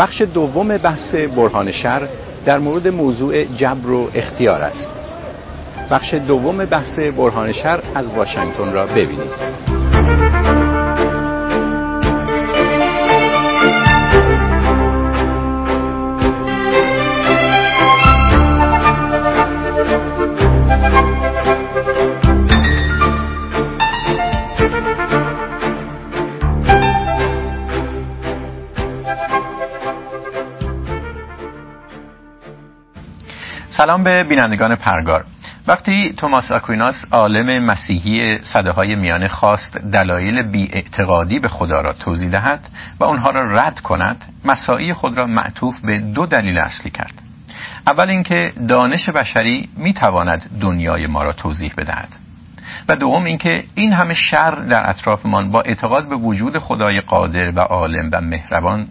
[0.00, 2.08] بخش دوم بحث برهان شر
[2.44, 4.92] در مورد موضوع جبر و اختیار است.
[5.90, 9.79] بخش دوم بحث برهان شر از واشنگتن را ببینید.
[33.80, 35.24] سلام به بینندگان پرگار.
[35.66, 42.30] وقتی توماس آکویناس عالم مسیحی صده های میانه خواست دلایل اعتقادی به خدا را توضیح
[42.30, 42.68] دهد
[43.00, 47.14] و آنها را رد کند مساعی خود را معطوف به دو دلیل اصلی کرد.
[47.86, 52.08] اول اینکه دانش بشری می‌تواند دنیای ما را توضیح بدهد.
[52.88, 57.60] و دوم اینکه این همه شر در اطرافمان با اعتقاد به وجود خدای قادر و
[57.60, 58.86] عالم و مهربان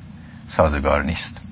[0.48, 1.49] سازگار نیست.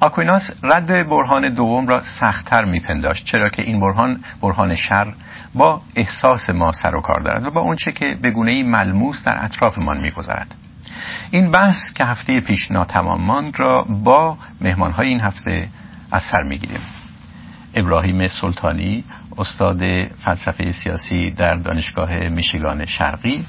[0.00, 5.14] آکویناس رد برهان دوم را سختتر میپنداشت چرا که این برهان برهان شر
[5.54, 9.44] با احساس ما سر و کار دارد و با اونچه که به گونه ملموس در
[9.44, 10.54] اطرافمان میگذرد.
[11.30, 15.68] این بحث که هفته پیش ناتمام ماند را با مهمانهای این هفته
[16.12, 16.80] از سر می‌گیریم.
[17.74, 19.04] ابراهیم سلطانی
[19.38, 19.82] استاد
[20.24, 23.46] فلسفه سیاسی در دانشگاه میشیگان شرقی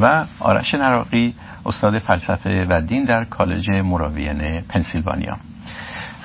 [0.00, 1.34] و آرش نراقی
[1.66, 5.36] استاد فلسفه و دین در کالج مراویان پنسیلوانیا.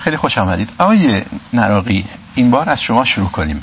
[0.04, 0.70] خیلی خوش آمدید.
[0.78, 3.62] آقای نراقی این بار از شما شروع کنیم.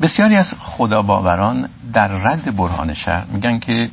[0.00, 3.90] بسیاری از خدا باوران در رد برهان شر میگن که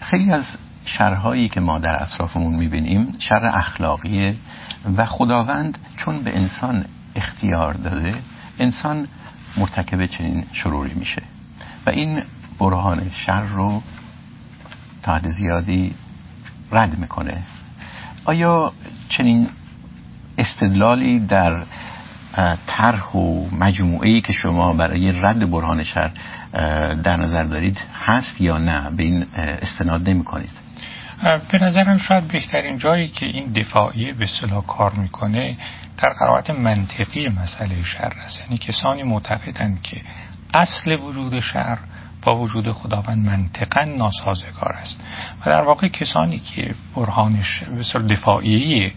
[0.00, 0.44] خیلی از
[0.84, 4.36] شرهایی که ما در اطرافمون می‌بینیم شر اخلاقیه
[4.96, 8.14] و خداوند چون به انسان اختیار داده
[8.58, 9.08] انسان
[9.56, 11.22] مرتکب چنین شروری میشه.
[11.86, 12.22] و این
[12.60, 13.82] برهان شر رو
[15.02, 15.94] تا زیادی
[16.72, 17.42] رد می‌کنه.
[18.24, 18.72] آیا
[19.08, 19.48] چنین
[20.38, 21.62] استدلالی در
[22.66, 26.10] طرح و مجموعه که شما برای رد برهان شر
[27.02, 30.50] در نظر دارید هست یا نه؟ به این استناد نمی کنید.
[31.52, 35.56] به نظرم شاید بهترین جایی که این دفاعیه به صلاح کار می‌کنه
[36.02, 38.40] در قرائت منطقی مسئله شر است.
[38.40, 40.00] یعنی کسانی معتقدند که
[40.54, 41.78] اصل وجود شر
[42.22, 45.00] با وجود خداوند منطقا ناسازگار است.
[45.40, 47.62] و در واقع کسانی که برهانش
[47.94, 48.92] به دفاعی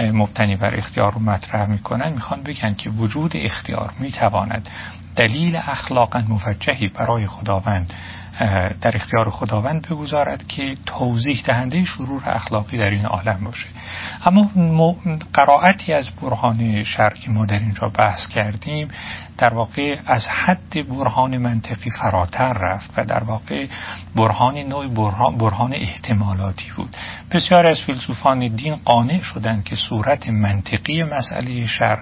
[0.00, 4.68] مبتنی بر اختیار رو مطرح می‌کنن می‌خوان بگن که وجود اختیار می‌تواند
[5.16, 7.92] دلیل اخلاقا موجهی برای خداوند
[8.80, 13.66] در اختیار خداوند بگذارد که توضیح دهنده شرور اخلاقی در این عالم باشه.
[14.24, 14.96] اما
[15.32, 18.88] قرائتی از برهان شر که ما در اینجا بحث کردیم.
[19.40, 23.66] در واقع از حد برهان منطقی فراتر رفت و در واقع
[24.16, 26.96] برهان نوع برهان, برهان احتمالاتی بود.
[27.30, 31.98] بسیار از فیلسوفان دین قانع شدند که صورت منطقی مسئله شر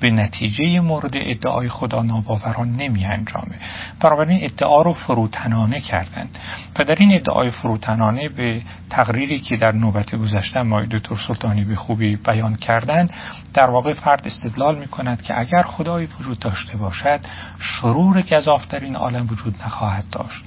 [0.00, 3.58] به نتیجه مورد ادعای خدا ناباوران نمی انجامه.
[4.00, 6.38] بنابراین ادعا رو فروتنانه کردند.
[6.78, 11.76] و در این ادعای فروتنانه به تقریری که در نوبت گذشته مای دکتر سلطانی به
[11.76, 13.12] خوبی بیان کردند
[13.54, 17.20] در واقع فرد استدلال می کند که اگر خدایی وجود داشته باشد
[17.58, 20.44] شرور گذاف در این عالم وجود نخواهد داشت.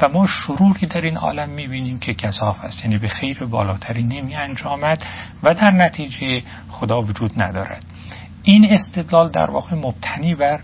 [0.00, 4.02] و ما شروری در این عالم می بینیم که گذاف است یعنی به خیر بالاتری
[4.02, 5.04] نمی انجامد
[5.42, 7.84] و در نتیجه خدا وجود ندارد.
[8.42, 10.60] این استدلال در واقع مبتنی بر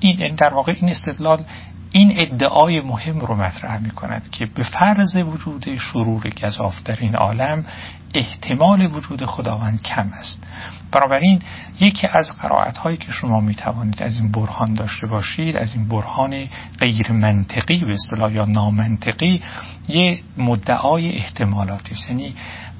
[0.00, 1.44] این در واقع این استدلال
[1.92, 7.14] این ادعای مهم رو مطرح می کند که به فرض وجود شرور گذاف در این
[7.14, 7.64] عالم
[8.14, 10.46] احتمال وجود خداوند کم است.
[10.92, 11.42] بنابراین
[11.80, 15.88] یکی از قرائت هایی که شما می توانید از این برهان داشته باشید از این
[15.88, 16.48] برهان
[16.80, 19.42] غیر منطقی به اصطلاح یا نامنطقی
[19.88, 22.08] یه مدعای احتمالاتی است.
[22.08, 22.34] یعنی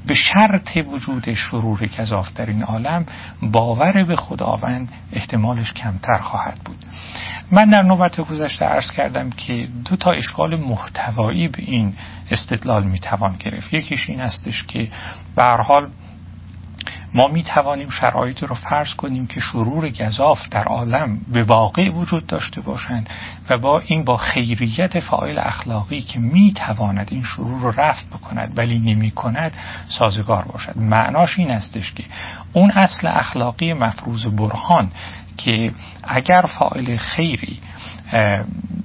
[0.06, 3.06] به شرط وجود شرور گذاف در این عالم
[3.42, 6.84] باور به خداوند احتمالش کمتر خواهد بود.
[7.52, 11.94] من در نوبت گذشته عرض کردم که دو تا اشکال محتوایی به این
[12.30, 13.74] استدلال می‌توان گرفت.
[13.74, 14.88] یکیش این هستش که
[15.36, 15.88] به حال
[17.14, 22.26] ما می توانیم شرایط رو فرض کنیم که شرور گذاف در عالم به واقع وجود
[22.26, 23.10] داشته باشند
[23.50, 28.58] و با این با خیریت فاعل اخلاقی که می تواند این شرور رو رفت بکند
[28.58, 29.52] ولی نمی کند
[29.88, 30.76] سازگار باشد.
[30.76, 32.04] معناش این استش که
[32.52, 34.90] اون اصل اخلاقی مفروض برهان
[35.36, 35.72] که
[36.04, 37.60] اگر فاعل خیری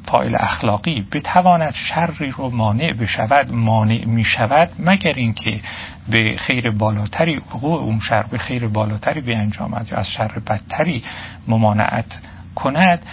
[0.05, 5.61] فایل اخلاقی بتواند شری رو مانع بشود مانع می شود مگر اینکه
[6.09, 11.03] به خیر بالاتری وقوع اون شر به خیر بالاتری بیانجامد یا از شر بدتری
[11.47, 12.19] ممانعت
[12.55, 13.05] کند.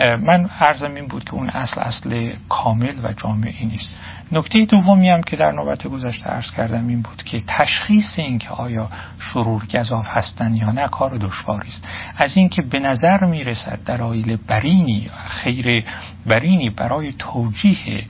[0.00, 4.00] من عرضم این بود که اون اصل اصل کامل و جامعی نیست.
[4.32, 8.48] نکته دومی هم که در نوبت گذشته عرض کردم این بود که تشخیص این که
[8.48, 8.88] آیا
[9.18, 11.88] شرور گذاف هستند یا نه کار دشواری است.
[12.16, 15.84] از اینکه به نظر می‌رسد دلایل برینی خیر
[16.26, 18.04] برینی برای توجیه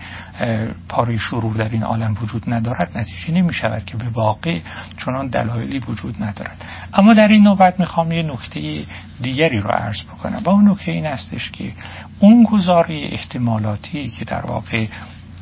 [0.88, 4.58] پاره شرور در این عالم وجود ندارد نتیجه نمی شود که به واقع
[5.04, 6.64] چنان دلایلی وجود ندارد.
[6.94, 8.84] اما در این نوبت می‌خوام یه نکته
[9.20, 10.42] دیگری رو عرض بکنم.
[10.44, 11.72] و اون نکته این استش که
[12.20, 14.86] اون گزاره احتمالاتی که در واقع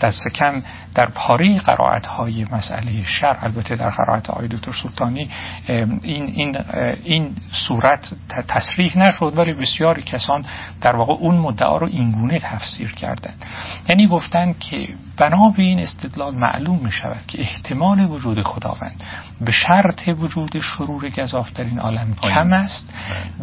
[0.00, 0.62] دست کم
[0.94, 5.30] در پاره قرائت های مسئله شر البته در قرائت های دکتر سلطانی
[5.68, 6.56] این, این,
[7.04, 7.34] این
[7.68, 8.12] صورت
[8.48, 10.44] تصریح نشد ولی بسیاری کسان
[10.80, 13.44] در واقع اون مدعا رو اینگونه تفسیر کردند.
[13.88, 19.02] یعنی گفتند که بنا به این استدلال معلوم می شود که احتمال وجود خداوند
[19.40, 22.94] به شرط وجود شرور گذاف در این عالم کم است.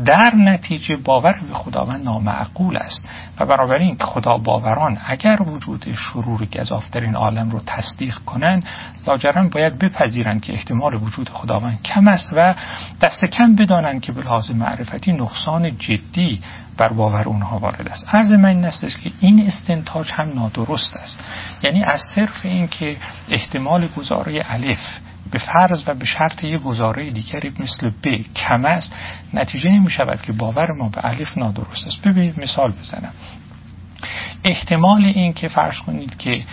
[0.05, 3.05] در نتیجه باور به خداوند نامعقول است
[3.39, 8.65] و بنابراین خدا باوران اگر وجود شرور گذاف در این عالم رو تصدیق کنند
[9.07, 12.55] لاجرم باید بپذیرند که احتمال وجود خداوند کم است و
[13.01, 16.39] دست کم بدانند که به لحاظ معرفتی نقصان جدی
[16.77, 18.07] بر باور اونها وارد است.
[18.13, 21.23] عرض من این است که این استنتاج هم نادرست است.
[21.63, 22.97] یعنی از صرف این که
[23.29, 24.99] احتمال گزاره الف
[25.31, 28.95] به فرض و به شرط یک گزاره دیگری مثل ب کم است
[29.33, 32.07] نتیجه نمی شود که باور ما به الف نادرست است.
[32.07, 33.13] ببینید مثال بزنم.
[34.43, 36.43] احتمال این که فرض کنید که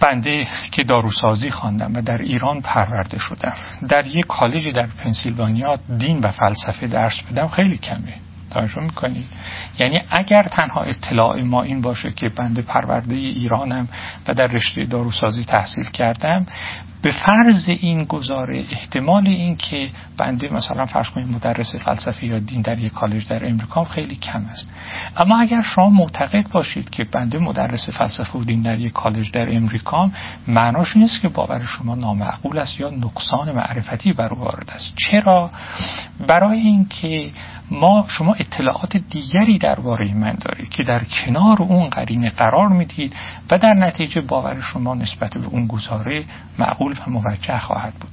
[0.00, 3.54] بنده که داروسازی خواندم و در ایران پرورده شدم
[3.88, 8.14] در یک کالج در پنسیلوانیا دین و فلسفه درس بدم خیلی کمه.
[8.50, 9.26] توجه می‌کنید
[9.78, 13.88] یعنی اگر تنها اطلاع ما این باشه که بنده پرورده ایرانم
[14.28, 16.46] و در رشته داروسازی تحصیل کردم
[17.02, 22.60] به فرض این گزاره احتمال این که بنده مثلا فرض کنید مدرس فلسفه یا دین
[22.60, 24.72] در یک کالج در امریکا خیلی کم است.
[25.16, 29.56] اما اگر شما معتقد باشید که بنده مدرس فلسفه و دین در یک کالج در
[29.56, 30.10] امریکا
[30.48, 34.88] معناش نیست که باور شما نامعقول است یا نقصان معرفتی بر وارد است.
[34.96, 35.50] چرا؟
[36.26, 37.30] برای اینکه
[37.70, 43.16] ما شما اطلاعات دیگری درباره من دارید که در کنار اون قرینه قرار می‌دید
[43.50, 46.24] و در نتیجه باور شما نسبت به اون گزاره
[46.58, 48.10] معقول و موجه خواهد بود.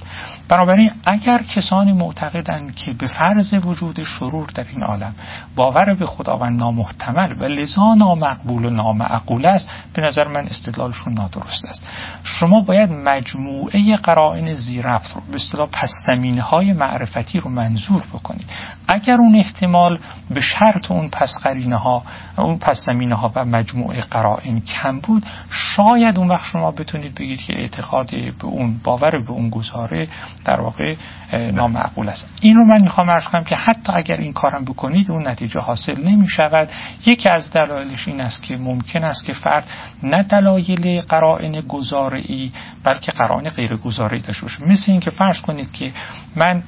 [0.50, 5.16] بنابراین اگر کسانی معتقدند که به فرض وجود شرور در این عالم
[5.56, 11.66] باور به خداوند نامحتمل و لذا نامقبول و نامعقول است به نظر من استدلالشون نادرست
[11.66, 11.86] است.
[12.24, 16.06] شما باید مجموعه قرائن زیرفت رو به اصطلاح پس
[16.42, 18.50] های معرفتی رو منظور بکنید.
[18.88, 20.00] اگر اون احتمال
[20.30, 22.03] به شرط اون پس قرینه ها
[22.38, 25.24] اون پس زمینه ها و مجموعه قرائن کم بود.
[25.50, 30.07] شاید اون وقت شما بتونید بگید که اعتقاد به اون باور به اون گزاره
[30.45, 30.95] در واقع
[31.33, 32.30] نامعقول است.
[32.42, 36.03] این رو من می‌خوام عرض کنم که حتی اگر این کارم بکنید اون نتیجه حاصل
[36.03, 36.69] نمی شود
[37.06, 39.69] یکی از دلایلش این است که ممکن است که فرد
[40.03, 42.50] نه دلایل قرائن گزاره ای
[42.83, 44.63] بلکه قرائن غیر گزاره داشته باشه.
[44.63, 45.91] مثل اینکه فرض کنید که
[46.36, 46.63] من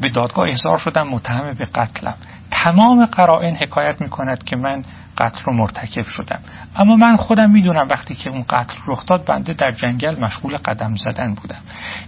[0.00, 2.14] به دادگاه احضار شدم متهم به قتلم.
[2.50, 4.82] تمام قرائن حکایت می کند که من
[5.18, 6.40] قتل رو مرتکب شدم.
[6.76, 10.94] اما من خودم می‌دونم وقتی که اون قتل رخ داد بنده در جنگل مشغول قدم
[10.94, 11.60] زدن بودم.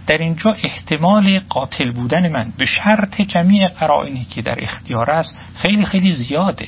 [0.07, 5.85] در اینجا احتمال قاتل بودن من به شرط جمیع قرائنی که در اختیار است خیلی
[5.85, 6.67] خیلی زیاده.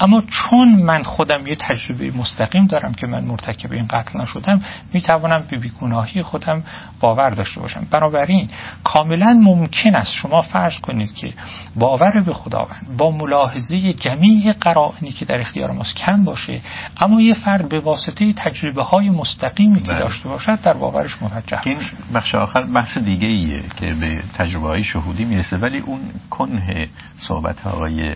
[0.00, 4.62] اما چون من خودم یه تجربه مستقیم دارم که من مرتکب این قتل نشدم
[4.92, 6.62] می‌توانم به بیگناهی خودم
[7.00, 8.48] باور داشته باشم بنابراین
[8.84, 11.32] کاملا ممکن است شما فرض کنید که
[11.76, 16.60] باور به خداوند با ملاحظه جمیع قرائنی که در اختیار ماست کم باشه
[17.00, 19.98] اما یه فرد به واسطه تجربه های مستقیمی که بله.
[19.98, 21.78] داشته باشد در باورش موجه این
[22.14, 26.00] بخش آخر بحث دیگه ایه که به تجربه های شهودی می‌رسه ولی اون
[26.30, 28.14] کنه صحبت های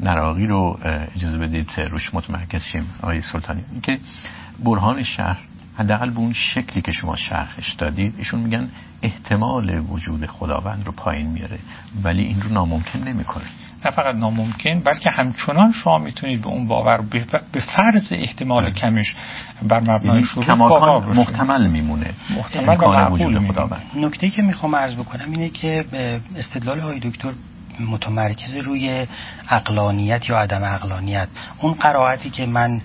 [0.00, 0.78] نراقی رو
[1.16, 3.64] اجازه بدید روش متمرکز شیم آقای سلطانی.
[3.72, 3.98] اینکه
[4.64, 5.38] برهان شهر
[5.76, 8.68] حداقل به اون شکلی که شما شرحش دادید ایشون میگن
[9.02, 11.58] احتمال وجود خداوند رو پایین میاره
[12.04, 13.44] ولی این رو ناممکن نمی‌کنه.
[13.84, 17.00] نه فقط ناممکن بلکه همچنان شما می‌تونید به اون باور
[17.52, 19.16] به فرض احتمال کمش
[19.62, 22.14] بر مبنای یعنی شروع کماکان محتمل میمونه.
[22.36, 23.82] محتمل وجود خداوند.
[23.96, 25.84] نکته که می‌خوام عرض بکنم اینه که
[26.36, 27.32] استدلال های دکتر
[27.80, 29.06] متمرکز روی
[29.50, 31.28] اقلانیت یا عدم اقلانیت
[31.60, 32.80] اون قرائتی که من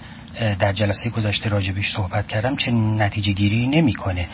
[0.60, 4.28] در جلسه گذشته راجبش صحبت کردم چه نتیجه گیری نمی‌کنه.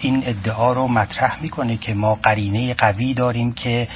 [0.00, 3.88] این ادعا رو مطرح می‌کنه که ما قرینه قوی داریم که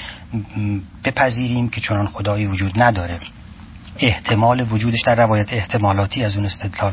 [1.04, 3.18] بپذیریم که چنان خدایی وجود نداره.
[3.98, 6.92] احتمال وجودش در روایت احتمالاتی از اون استدلال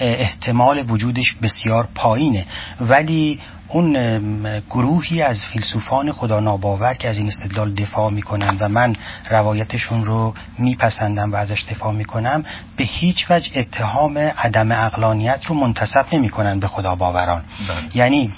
[0.00, 2.44] احتمال وجودش بسیار پایینه.
[2.80, 8.96] ولی اون گروهی از فیلسوفان خدا ناباور که از این استدلال دفاع می‌کنن و من
[9.30, 12.44] روایتشون رو میپسندم و ازش دفاع می‌کنم
[12.76, 17.96] به هیچ وجه اتهام عدم اقلانیت رو منتصب نمی‌کنن به خدا باوران بله.
[17.96, 18.32] یعنی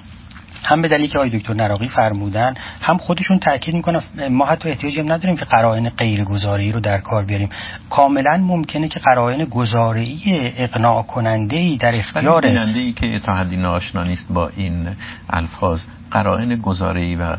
[0.63, 5.01] هم به دلیلی که آقای دکتر نراقی فرمودن هم خودشون تاکید می‌کنن ما حتی احتیاجی
[5.01, 7.49] هم نداریم که قرائن غیر گزاری رو در کار بیاریم.
[7.91, 14.05] کاملا ممکنه که قرائن گزارعی اقناع کننده ای در اختیار ای که تا حدی ناشنا
[14.05, 14.89] نیست با این
[15.31, 17.37] الفاظ قرائن گزارعی و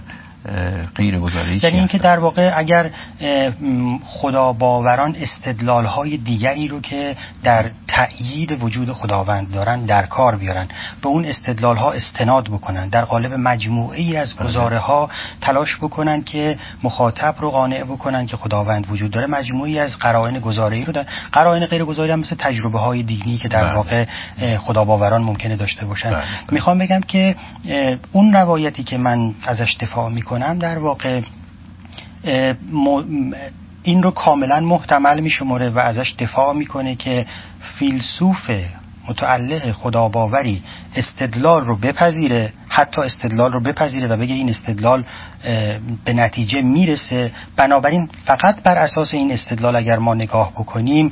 [0.95, 2.89] غیر گزارش یعنی اینکه در واقع اگر
[4.03, 10.67] خدا باوران استدلال های دیگری رو که در تأیید وجود خداوند دارن در کار بیارن
[11.01, 14.47] به اون استدلال ها استناد بکنن در قالب مجموعه ای از بله.
[14.47, 15.09] گزاره ها
[15.41, 20.85] تلاش بکنن که مخاطب رو قانع بکنن که خداوند وجود داره مجموعی از قرائن گزاره
[20.85, 23.75] رو در قرائن غیر گزاری هم مثل تجربه های دینی که در بله.
[23.75, 24.05] واقع
[24.57, 26.23] خدا باوران ممکنه داشته باشن بله.
[26.51, 27.35] می‌خوام بگم که
[28.11, 31.21] اون روایتی که من ازش دفاع می‌کنم در واقع
[33.83, 37.25] این رو کاملا محتمل میشمره و ازش دفاع می‌کنه که
[37.79, 38.49] فیلسوف
[39.07, 40.63] متعلق خداباوری
[40.95, 45.03] استدلال رو بپذیره حتی استدلال رو بپذیره و بگه این استدلال
[46.05, 47.31] به نتیجه می‌رسه.
[47.55, 51.11] بنابراین فقط بر اساس این استدلال اگر ما نگاه بکنیم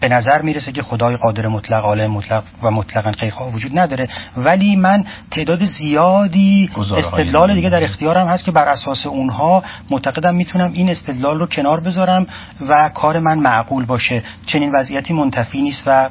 [0.00, 4.08] به نظر می‌رسه که خدای قادر مطلق عالم مطلق و مطلقا غیرخواه وجود نداره.
[4.36, 10.70] ولی من تعداد زیادی استدلال دیگه در اختیارم هست که بر اساس اونها معتقدم می‌تونم
[10.72, 12.26] این استدلال رو کنار بذارم
[12.68, 14.22] و کار من معقول باشه.
[14.46, 16.10] چنین وضعیتی منتفی نیست و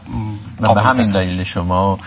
[0.62, 2.00] به همین دلیل شما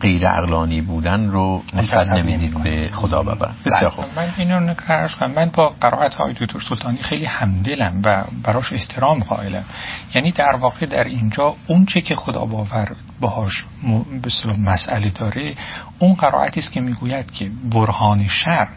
[0.00, 4.04] غیر اقلانی بودن رو نسبت نمی‌دید به خدا ببرن بسیار خوب.
[4.16, 5.30] من اینو نکرش کنم.
[5.30, 9.64] من با قرائت های دکتر سلطانی خیلی همدلم و براش احترام قائلم.
[10.14, 12.88] یعنی در واقع در اینجا اون چه که خدا باور
[13.22, 13.64] باهاش
[14.22, 15.54] به مسئله داره
[15.98, 18.68] اون قرائتی است که می‌گوید که برهان شر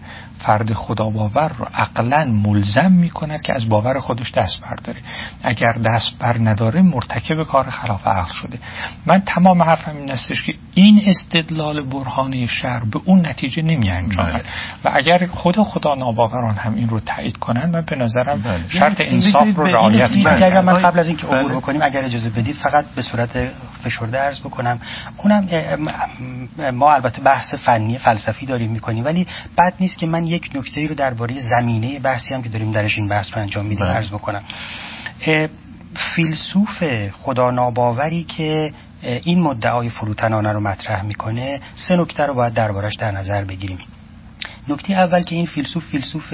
[0.46, 5.02] فرد خدا باور رو عقلا ملزم می کند که از باور خودش دست برداره
[5.44, 8.60] اگر دست بر نداره مرتکب کار خلاف عقل شده
[9.06, 14.34] من تمام حرفم این استش که این استدلال برهانی شر به اون نتیجه نمی انجامد
[14.34, 14.44] بله.
[14.86, 18.70] و اگر خود خدا ناباوران هم این رو تایید کنند من به نظرم بله.
[18.70, 21.58] شرط انصاف رو رعایت اگر من قبل از اینکه عبور بله.
[21.58, 23.52] بکنیم اگر اجازه بدید فقط به صورت
[23.84, 24.80] فشرده عرض بکنم.
[25.18, 25.48] اونم
[26.74, 29.28] ما البته بحث فنی فلسفی داریم می‌کنیم ولی
[29.58, 33.08] بد نیست که من یک نکته رو درباره زمینه بحثی هم که داریم درش این
[33.08, 34.42] بحث رو انجام میدیم عرض بکنم.
[36.16, 42.96] فیلسوف خدا ناباوری که این مدعای فروتنانه رو مطرح می‌کنه سه نکته رو باید دربارش
[42.96, 43.80] در نظر بگیریم.
[44.68, 46.34] نکته اول که این فیلسوف فیلسوف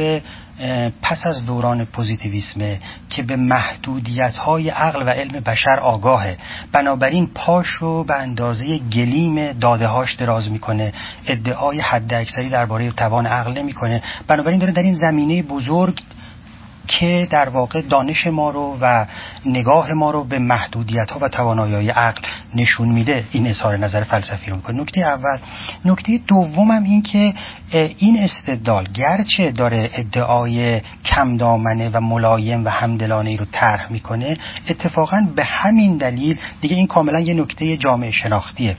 [1.01, 6.37] پس از دوران پوزیتیویسمه که به محدودیت های عقل و علم بشر آگاهه.
[6.71, 10.93] بنابراین پاشو به اندازه گلیم داده هاش دراز می‌کنه.
[11.27, 14.01] ادعای حد اکثری درباره توان عقل نمی‌کنه.
[14.27, 16.01] بنابراین داره در این زمینه بزرگ
[16.87, 19.05] که در واقع دانش ما رو و
[19.45, 22.21] نگاه ما رو به محدودیت ها و توانایی عقل
[22.55, 23.23] نشون میده.
[23.31, 24.81] این اظهار نظر فلسفی رو می‌کنه.
[24.81, 25.37] نکته اول.
[25.85, 27.33] نکته دومم این که
[27.97, 34.37] این استدلال گرچه داره ادعای کم دامنه و ملایم و همدلانه رو طرح می‌کنه
[34.69, 38.75] اتفاقا به همین دلیل دیگه این کاملا یه نکته جامعه شناختیه.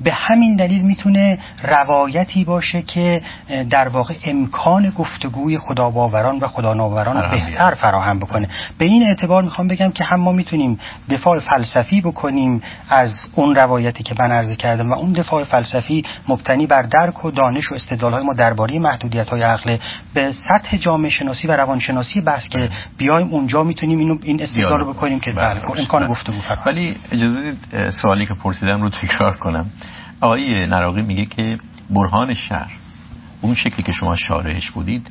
[0.00, 3.22] به همین دلیل می‌تونه روایتی باشه که
[3.70, 8.48] در واقع امکان گفتگوی خدا باوران و خدا ناوران بهتر فراهم بکنه.
[8.78, 14.02] به این اعتبار می‌خوام بگم که هم ما می‌تونیم دفاع فلسفی بکنیم از اون روایتی
[14.02, 18.12] که من عرض کردم و اون دفاع فلسفی مبتنی بر درک و دانش و استدلال
[18.12, 19.76] های ما درباره محدودیت های عقل
[20.14, 24.92] به سطح جامعه شناسی و روانشناسی بحث که بیایم اونجا می‌تونیم اینو این استدلال رو
[24.92, 25.80] بکنیم که بله, بله.
[25.80, 26.10] امکان بله.
[26.10, 26.62] گفتگو فراهم.
[26.66, 27.54] ولی اجازه
[27.90, 29.66] سوالی که پرسیدم رو تکرار کنم.
[30.20, 31.58] آقای نراقی میگه که
[31.90, 32.72] برهان شهر
[33.40, 35.10] اون شکلی که شما شارحش بودید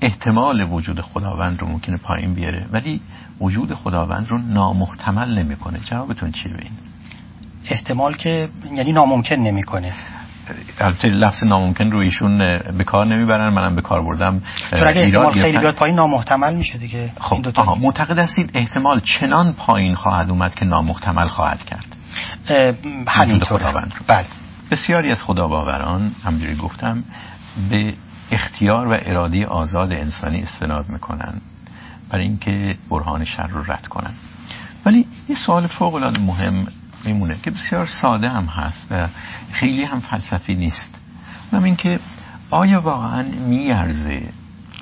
[0.00, 3.00] احتمال وجود خداوند رو ممکنه پایین بیاره ولی
[3.40, 5.78] وجود خداوند رو نامحتمل نمی‌کنه.
[5.78, 6.72] جوابتون چیه به این؟
[7.68, 9.92] احتمال که یعنی ناممکن نمی‌کنه.
[10.78, 12.38] البته لفظ ناممکن رو ایشون
[12.78, 14.42] به کار نمی‌برن منم به کار بردم.
[14.70, 17.12] چون اگه احتمال خیلی بیاد پایین نامحتمل میشه دیگه.
[17.20, 21.93] خب آها معتقد هستید احتمال چنان پایین خواهد اومد که نامحتمل خواهد کرد.
[23.08, 23.72] همینطوره
[24.06, 24.26] بله.
[24.70, 27.04] بسیاری از خدا باوران همجوری گفتم
[27.70, 27.94] به
[28.30, 31.40] اختیار و اراده آزاد انسانی استناد می‌کنن
[32.10, 34.14] برای اینکه برهان شر رو رد کنن
[34.86, 36.66] ولی یه سوال فوق العاده مهم
[37.04, 39.08] میمونه که بسیار ساده هم هست و
[39.52, 40.94] خیلی هم فلسفی نیست.
[41.52, 42.00] اونم اینکه
[42.50, 44.22] آیا واقعا میارزه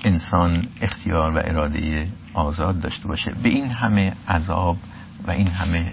[0.05, 4.77] انسان اختیار و اراده آزاد داشته باشه؟ به این همه عذاب
[5.27, 5.93] و این همه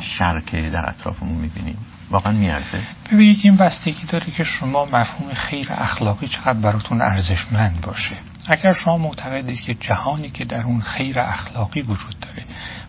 [0.00, 1.78] شر که در اطرافمون می‌بینیم.
[2.10, 2.80] واقعا میارزه.
[3.12, 8.16] ببینید این بستگی داره که شما مفهوم خیر اخلاقی چقدر براتون ارزشمند باشه.
[8.48, 12.44] اگر شما معتقدید که جهانی که در اون خیر اخلاقی وجود داره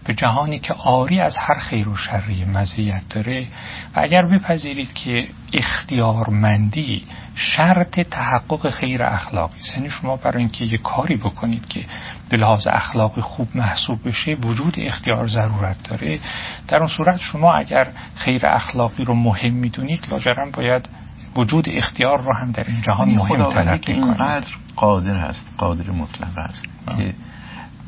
[0.05, 3.47] به جهانی که آری از هر خیر و شری مزیت داره
[3.95, 7.03] و اگر بپذیرید که اختیارمندی
[7.35, 11.85] شرط تحقق خیر اخلاقی یعنی شما برای اینکه یه کاری بکنید که
[12.29, 16.19] به لحاظ اخلاقی خوب محسوب بشه وجود اختیار ضرورت داره.
[16.67, 20.89] در اون صورت شما اگر خیر اخلاقی رو مهم می‌دونید لاجرم باید
[21.35, 25.91] وجود اختیار رو هم در این جهان یعنی مهم تلقی کنید اینقدر قادر هست قادر
[25.91, 26.67] مطلق هست
[26.97, 27.13] که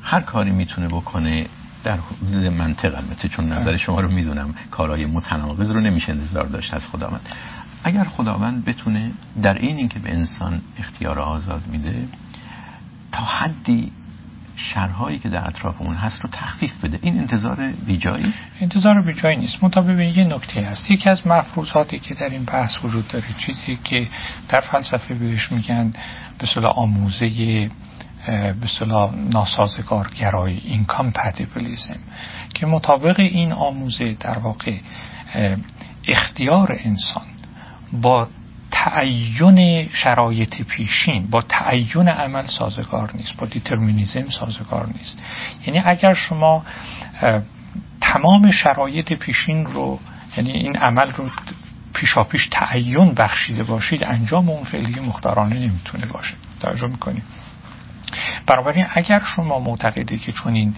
[0.03, 1.45] هر کاری می‌تونه بکنه
[1.83, 6.73] در حدود منطق البته چون نظر شما رو می‌دونم کارهای متناقض رو نمیشه انتظار داشت
[6.73, 7.29] از خداوند.
[7.83, 12.07] اگر خداوند بتونه در این اینکه به انسان اختیار آزاد میده
[13.11, 13.91] تا حدی
[14.59, 16.99] شرهایی که در اطرافمون هست رو تخفیف بده.
[17.01, 19.63] این انتظار بیجایی است؟ انتظار بیجایی نیست.
[19.63, 20.91] منتها ببینید یه نکته هست.
[20.91, 24.07] یکی از مفروضاتی که در این بحث وجود داره چیزی که
[24.49, 25.93] در فلسفه بهش میگن
[26.39, 27.69] به اصطلاح آموزه
[28.61, 31.99] به اصطلاح ناسازگارگرایی incompatibilism
[32.53, 34.77] که مطابق این آموزه در واقع
[36.07, 37.23] اختیار انسان
[38.01, 38.27] با
[38.71, 41.27] تعین شرایط پیشین.
[41.29, 43.37] با تعین عمل سازگار نیست.
[43.37, 45.23] با determinism سازگار نیست.
[45.67, 46.65] یعنی اگر شما
[48.01, 49.99] تمام شرایط پیشین رو
[50.37, 51.29] یعنی این عمل رو
[51.93, 56.33] پیشا پیش تعین بخشیده باشید انجام اون فعلی مختارانه نمی‌تونه باشه.
[56.61, 57.23] توجه می‌کنید
[58.47, 60.75] بنابراین اگر شما معتقدید که چون این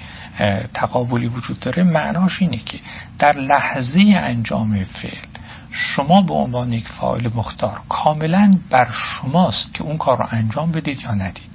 [0.73, 2.79] تقابلی وجود داره معناش اینه که
[3.19, 5.25] در لحظه انجام فعل
[5.71, 11.01] شما به عنوان یک فاعل مختار کاملا بر شماست که اون کار رو انجام بدید
[11.01, 11.51] یا ندید.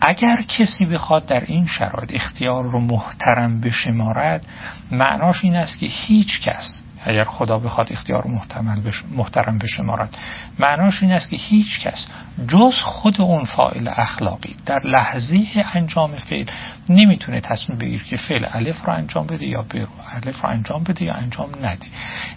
[0.00, 4.46] اگر کسی بخواد در این شرایط اختیار رو محترم بشمارد
[4.90, 9.02] معناش این است که هیچ کس اگر خدا بخواد اختیار محتمل بش...
[9.10, 10.18] محترم بشمارد
[10.58, 12.06] معناش این است که هیچ کس
[12.48, 16.44] جز خود اون فاعل اخلاقی در لحظه انجام فعل
[16.88, 20.84] نمی‌تونه تصمیم بگیره که فعل الف رو انجام بده یا ب رو الف رو انجام
[20.84, 21.86] بده یا انجام نده.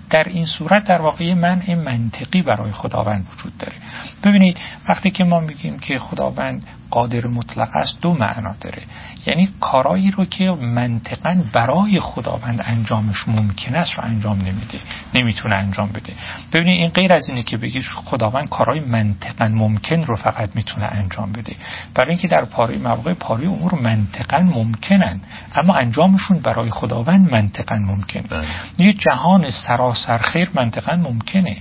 [0.10, 3.76] در این صورت در واقع منع منطقی برای خداوند وجود داره.
[4.24, 4.58] ببینید
[4.90, 8.02] وقتی که ما میگیم که خداوند قادر مطلق است.
[8.02, 8.82] دو معنا داره.
[9.26, 14.80] یعنی کارایی رو که منطقا برای خداوند انجامش ممکن است رو انجام نمیده.
[15.16, 16.14] نمی‌تونه انجام بده.
[16.54, 21.32] ببینید این غیر از اینه که بگی خداوند کارهای منطقا ممکن رو فقط می‌تونه انجام
[21.32, 21.56] بده.
[21.96, 25.20] برای اینکه در پاره مواقع پاره امور منطقا ممکنن
[25.56, 28.48] اما انجامشون برای خداوند منطقا ممکن بله.
[28.78, 31.58] یه جهان سراسر خیر منطقا ممکنه.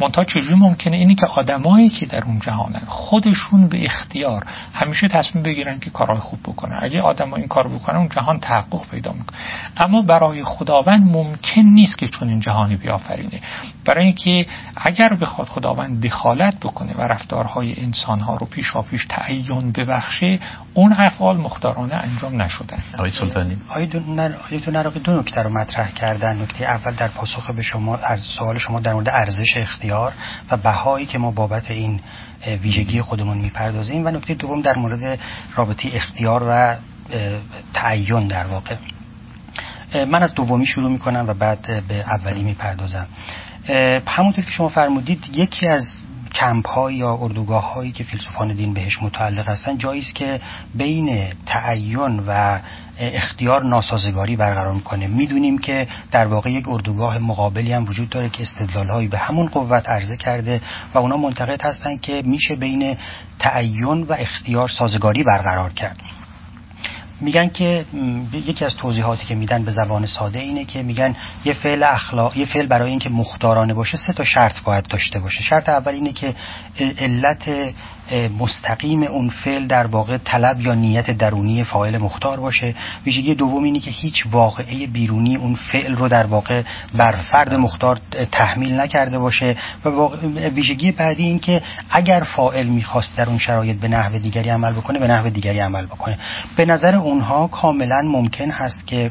[0.00, 5.44] منتها چجوری ممکنه اینی که آدمایی که در اون جهانن خودشون به اختیار همیشه تصمیم
[5.44, 6.78] بگیرن که کارهای خوب بکنن.
[6.82, 9.38] اگه آدما این کار بکنن اون جهان تحقق پیدا می‌کنه.
[9.76, 13.40] اما برای خداوند ممکن نیست که چون این جهانی بیافرینه.
[13.84, 20.38] برای اینکه اگر بخواد خداوند دخالت بکنه و رفتارهای انسانها رو پیش پیش تعین ببخشه
[20.74, 22.82] اون افعال مختارانه انجام نشدن.
[22.94, 23.56] آقای سلطانی.
[23.68, 23.98] آقای دو,
[25.04, 26.42] دو نکته رو مطرح کردن.
[26.42, 29.85] نکته اول در پاسخ به شما از سوال شما در مورد ارزش اختیار
[30.50, 32.00] و بهایی که ما بابت این
[32.62, 34.06] ویژگی خودمون می‌پردازیم.
[34.06, 35.18] و نکته دوم در مورد
[35.56, 36.76] رابطه اختیار و
[37.74, 38.76] تعین در واقع.
[39.94, 43.06] من از دومی شروع می‌کنم و بعد به اولی می‌پردازم.
[44.06, 45.92] همونطور که شما فرمودید یکی از
[46.32, 50.40] کمپ های یا اردوگاه هایی که فیلسوفان دین بهش متعلق هستن جایی که
[50.74, 52.58] بین تعین و
[52.98, 55.06] اختیار ناسازگاری برقرار می‌کنه.
[55.06, 59.46] می‌دونیم که در واقع یک اردوگاه مقابلی هم وجود داره که استدلال هایی به همون
[59.46, 60.60] قوت عرضه کرده
[60.94, 62.96] و اونا منتقد هستن که میشه بین
[63.38, 65.96] تعین و اختیار سازگاری برقرار کرد.
[67.20, 67.84] میگن که
[68.32, 72.46] یکی از توضیحاتی که میدن به زبان ساده اینه که میگن یه فعل اخلاق یه
[72.46, 75.42] فعل برای اینکه مختارانه باشه سه تا شرط باید داشته باشه.
[75.42, 76.34] شرط اول اینه که
[76.98, 77.50] علت
[78.38, 82.74] مستقیم اون فعل در واقع طلب یا نیت درونی فاعل مختار باشه.
[83.06, 86.62] ویژگی دوم اینه که هیچ واقعه بیرونی اون فعل رو در واقع
[86.94, 88.00] بر فرد مختار
[88.32, 89.90] تحمیل نکرده باشه و
[90.54, 94.98] ویژگی بعدی این که اگر فاعل می‌خواست در اون شرایط به نحو دیگری عمل بکنه
[94.98, 96.18] به نحو دیگری عمل بکنه.
[96.56, 99.10] به نظر اونها کاملا ممکن هست که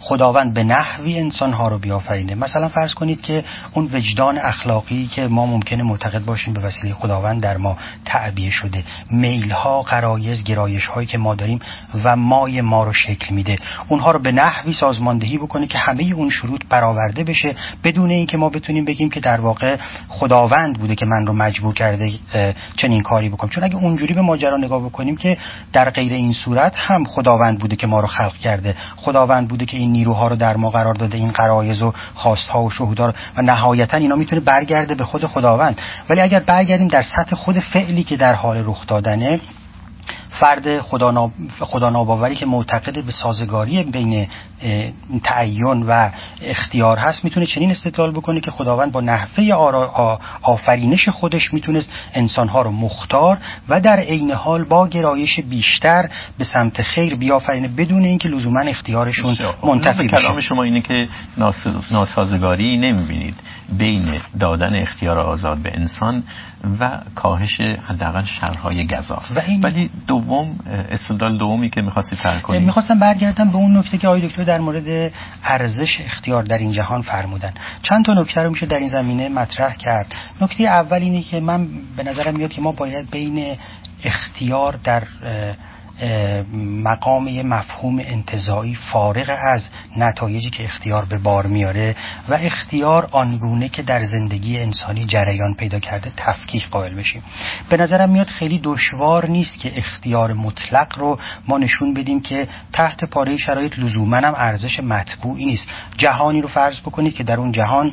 [0.00, 5.46] خداوند به نحوی انسانها رو بیافرینه مثلا فرض کنید که اون وجدان اخلاقی که ما
[5.46, 8.84] ممکنه معتقد باشیم به وسیله خداوند در ما تعبیه شده.
[9.10, 11.60] میل ها قرایز گرایش هایی که ما داریم
[12.04, 13.58] و مای ما رو شکل میده.
[13.88, 18.48] اونها رو به نحوی سازماندهی بکنه که همه اون شروط برآورده بشه بدون اینکه ما
[18.48, 19.76] بتونیم بگیم که در واقع
[20.08, 22.12] خداوند بوده که من رو مجبور کرده
[22.76, 23.50] چنین کاری بکنم.
[23.50, 25.36] چون اگه اونجوری به ماجرا نگاه بکنیم که
[25.72, 28.74] در غیر این صورت هم خداوند بوده که ما رو خلق کرده.
[28.96, 32.70] خداوند بوده که این نیروها رو در ما قرار داده این قرایز و خواستها و
[32.70, 35.80] شهودها و نهایتا اینا می‌تونه برگرده به خود خداوند.
[36.10, 39.40] ولی اگر برگردیم در سطح خود فعلی که در حال رخ دادنه
[40.40, 40.80] فرد
[41.60, 44.26] خدا, ناباوری که معتقد به سازگاری بین
[45.24, 46.10] تعین و
[46.42, 49.52] اختیار هست می‌تونه چنین استدلال بکنه که خداوند با نحوه
[50.42, 56.82] آفرینش خودش می‌تونست انسانها رو مختار و در عین حال با گرایش بیشتر به سمت
[56.82, 60.22] خیر بیافرینه بدون اینکه لزوما اختیارشون منتفی بشه.
[60.22, 61.08] کلام شما اینه که
[61.90, 63.34] ناسازگاری نمی‌بینید.
[63.78, 66.22] بین دادن اختیار آزاد به انسان
[66.80, 69.30] و کاهش حداقل شرهای گذاف
[69.62, 69.90] ولی
[70.30, 70.58] دوم
[70.90, 74.58] استدلال دومی که می‌خواستی ترک کنید می‌خواستم برگردم به اون نکته که آقای دکتر در
[74.58, 75.12] مورد
[75.44, 77.54] ارزش اختیار در این جهان فرمودن.
[77.82, 80.14] چند تا نکته رو میشه در این زمینه مطرح کرد.
[80.40, 83.56] نکته اول اینه که من به نظرم میاد که ما باید بین
[84.04, 85.02] اختیار در
[86.84, 91.96] مقام یه مفهوم انتظایی فارغ از نتایجی که اختیار به بار میاره
[92.28, 97.22] و اختیار آنگونه که در زندگی انسانی جریان پیدا کرده تفکیک قائل بشیم.
[97.68, 103.04] به نظرم میاد خیلی دشوار نیست که اختیار مطلق رو ما نشون بدیم که تحت
[103.04, 105.68] پاره شرایط لزوما هم ارزش مطبوعی نیست.
[105.96, 107.92] جهانی رو فرض بکنید که در اون جهان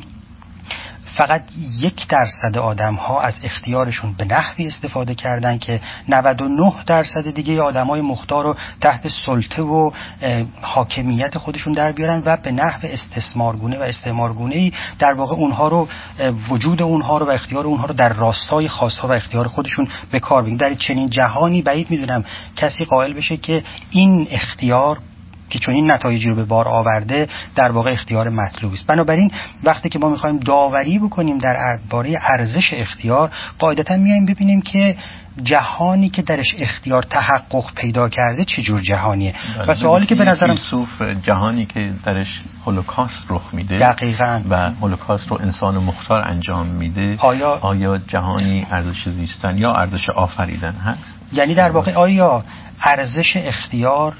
[1.18, 1.42] فقط
[1.78, 7.86] یک درصد آدم ها از اختیارشون به نحوی استفاده کردن که 99 درصد دیگه آدم
[7.86, 9.90] های مختار رو تحت سلطه و
[10.62, 15.88] حاکمیت خودشون در بیارن و به نحو استثمارگونه و استعمارگونه در واقع اونها رو
[16.50, 20.42] وجود اونها رو و اختیار اونها رو در راستای خواستها و اختیار خودشون به کار
[20.42, 20.56] بگیرن.
[20.56, 22.24] در چنین جهانی بعید می‌دونم
[22.56, 24.98] کسی قائل بشه که این اختیار
[25.50, 28.86] که چون این نتایجی رو به بار آورده در واقع اختیار مطلوب است.
[28.86, 29.30] بنابراین
[29.64, 34.96] وقتی که ما می‌خوایم داوری بکنیم در باره ارزش اختیار قاعدتا میایم ببینیم که
[35.42, 39.34] جهانی که درش اختیار تحقق پیدا کرده چه جور جهانیه.
[39.66, 44.40] و سوالی که به نظرم فیلسوف جهانی که درش هولوکاست رخ میده دقیقاً.
[44.50, 50.72] و هولوکاست رو انسان مختار انجام میده آیا آیا جهانی ارزش زیستن یا ارزش آفریدن
[50.72, 52.44] هست؟ یعنی در واقع آیا
[52.82, 54.14] ارزش اختیار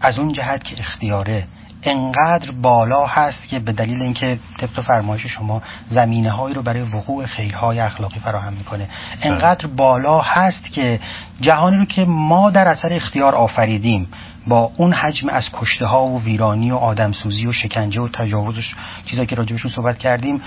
[0.00, 1.46] از اون جهت که اختیاره
[1.82, 7.26] انقدر بالا هست که به دلیل اینکه طبق فرمایش شما زمینه هایی رو برای وقوع
[7.26, 8.88] خیرهای اخلاقی فراهم می‌کنه
[9.22, 11.00] انقدر بالا هست که
[11.40, 14.08] جهانی رو که ما در اثر اختیار آفریدیم
[14.46, 19.26] با اون حجم از کشته ها و ویرانی و آدمسوزی و شکنجه و تجاوزش چیزایی
[19.26, 20.40] که راجبشون صحبت کردیم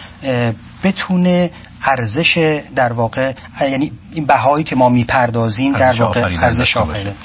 [0.83, 1.51] بتونه
[1.83, 7.15] ارزش در واقع یعنی این بهایی که ما می‌پردازیم در واقع ارزش آفریده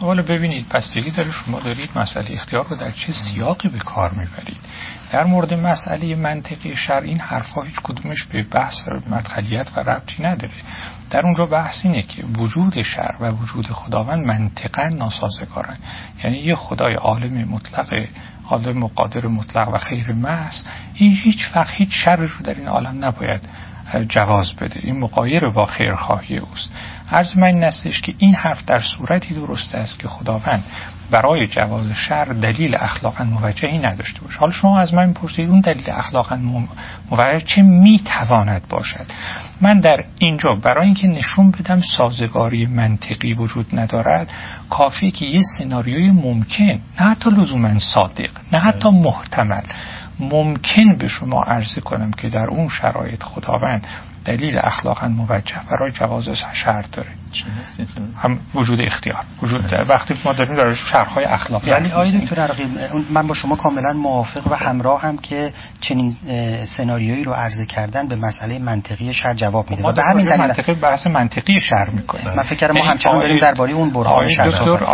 [0.00, 4.60] حالا ببینید بستگی داره شما دارید مسئله اختیار رو در چه سیاقی به کار می‌برید.
[5.12, 10.62] در مورد مسئله منطقی شر این حرفها هیچ کدومش به بحث مدخلیت و ربطی نداره.
[11.10, 15.76] در اونجا بحث اینه که وجود شر و وجود خداوند منطقا ناسازگارن.
[16.24, 18.06] یعنی یه خدای عالم مطلق
[18.50, 20.54] عالم قادر مطلق و خیر محض
[20.94, 23.48] این هیچ وقت هیچ شر رو در این عالم نباید
[24.08, 24.80] جواز بده.
[24.82, 26.70] این مقایر با خیرخواهی اوست.
[27.12, 30.64] عرض من این استش که این حرف در صورتی درست است که خداوند
[31.10, 34.38] برای جواز شر دلیل اخلاقا موجهی نداشته باشه.
[34.38, 36.36] حالا شما از من می‌پرسید اون دلیل اخلاقا
[37.10, 39.06] موجه چه می‌تواند باشد؟
[39.60, 44.32] من در اینجا برای اینکه نشون بدم سازگاری منطقی وجود ندارد
[44.70, 46.64] کافی که یه سناریوی ممکن
[47.00, 49.62] نه حتی لزوما صادق نه حتی محتمل
[50.20, 53.86] ممکن به شما عرضه کنم که در اون شرایط خداوند
[54.24, 57.08] دلیل اخلاقا موجه برای جواز شرط داره.
[58.22, 62.50] هم وجود اختیار وجود وقتی ما داریم در شرحهای اخلاقی ولی آقای دکتر
[63.10, 66.16] من با شما کاملا موافق و همراه هم که چنین
[66.66, 69.82] سناریویی رو عرضه کردن به مسئله منطقی شر جواب میده.
[69.82, 73.72] و به همین دلیل منطقی بحث منطقی شر می‌کنه من فکر ما همچنان داریم درباره
[73.72, 74.84] اون برهان شر دکتر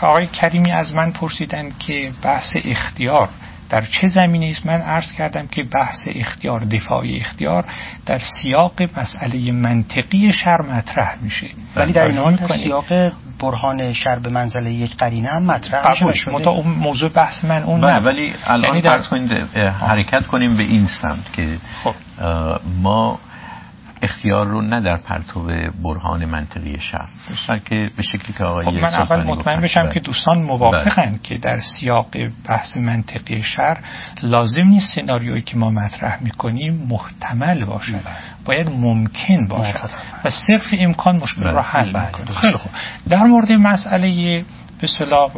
[0.00, 3.28] آقای کریمی از من پرسیدن که بحث اختیار
[3.70, 7.64] در چه زمینه است؟ من عرض کردم که بحث اختیار دفاعی اختیار
[8.06, 11.46] در سیاق مسئله منطقی شر مطرح میشه.
[11.76, 16.30] ولی در این حال در سیاق برهان شر به منزله یک قرینه هم مطرح میشه
[16.30, 18.98] متا اون موضوع بحث من اون بله ولی الان یعنی در...
[18.98, 19.32] کنید
[19.88, 21.94] حرکت کنیم به این سمت که خب.
[22.82, 23.18] ما
[24.02, 25.42] اختیار رو نه در پرتو
[25.84, 27.08] برهان منطقی شر
[27.48, 31.18] بلکه به شکلی که آقای خب من اول مطمئن بشم که دوستان موافقند بله.
[31.22, 32.06] که در سیاق
[32.48, 33.78] بحث منطقی شر
[34.22, 38.02] لازم نیست سناریویی که ما مطرح می‌کنیم محتمل باشد بله.
[38.44, 39.90] باید ممکن باشد
[40.24, 42.06] و صرف امکان مشکل را حل بله.
[42.06, 42.72] می‌کنه خیلی خوب.
[43.08, 44.44] در مورد مسئله
[44.80, 45.36] به صلاح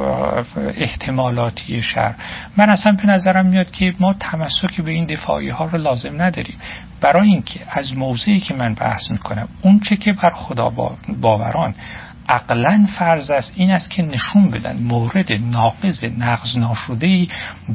[0.56, 2.14] احتمالاتی شر.
[2.56, 6.58] من اصلا به نظرم میاد که ما تمسکی به این دفاعی ها رو لازم نداریم.
[7.00, 10.72] برای اینکه از موضعی که من بحث می‌کنم اون چه که بر خدا
[11.20, 11.74] باوران
[12.28, 17.26] عقلا فرض است این است که نشون بدن مورد ناقض نقض ناشده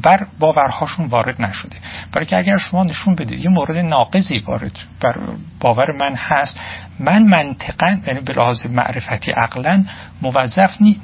[0.02, 1.76] بر باورهاشون وارد نشده.
[2.12, 5.16] برای که اگر شما نشون بدید یه مورد ناقضی وارد بر
[5.60, 6.60] باور من هست
[7.00, 9.84] من منطقا یعنی به لحاظ معرفتی عقلا
[10.22, 11.00] موظف نی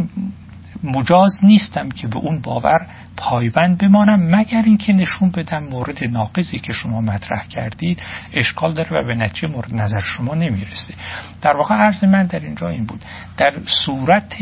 [0.84, 6.72] مجاز نیستم که به اون باور پایبند بمانم مگر اینکه نشون بدم مورد ناقضی که
[6.72, 10.94] شما مطرح کردید اشکال داره و به نتیجه مورد نظر شما نمی‌رسه.
[11.42, 13.00] در واقع عرض من در اینجا این بود.
[13.36, 14.36] در صورت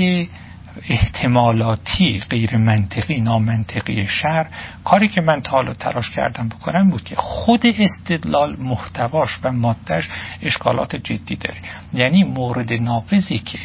[0.88, 4.46] احتمالاتی غیر منطقی نامنطقی شر
[4.84, 10.08] کاری که من تا حالا تلاش کردم بکنم بود که خود استدلال محتواش و مادهش
[10.42, 11.58] اشکالات جدی داره.
[11.92, 13.58] یعنی مورد ناقضی که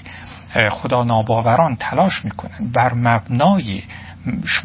[0.71, 3.83] خدا ناباوران تلاش می‌کنن بر مبنای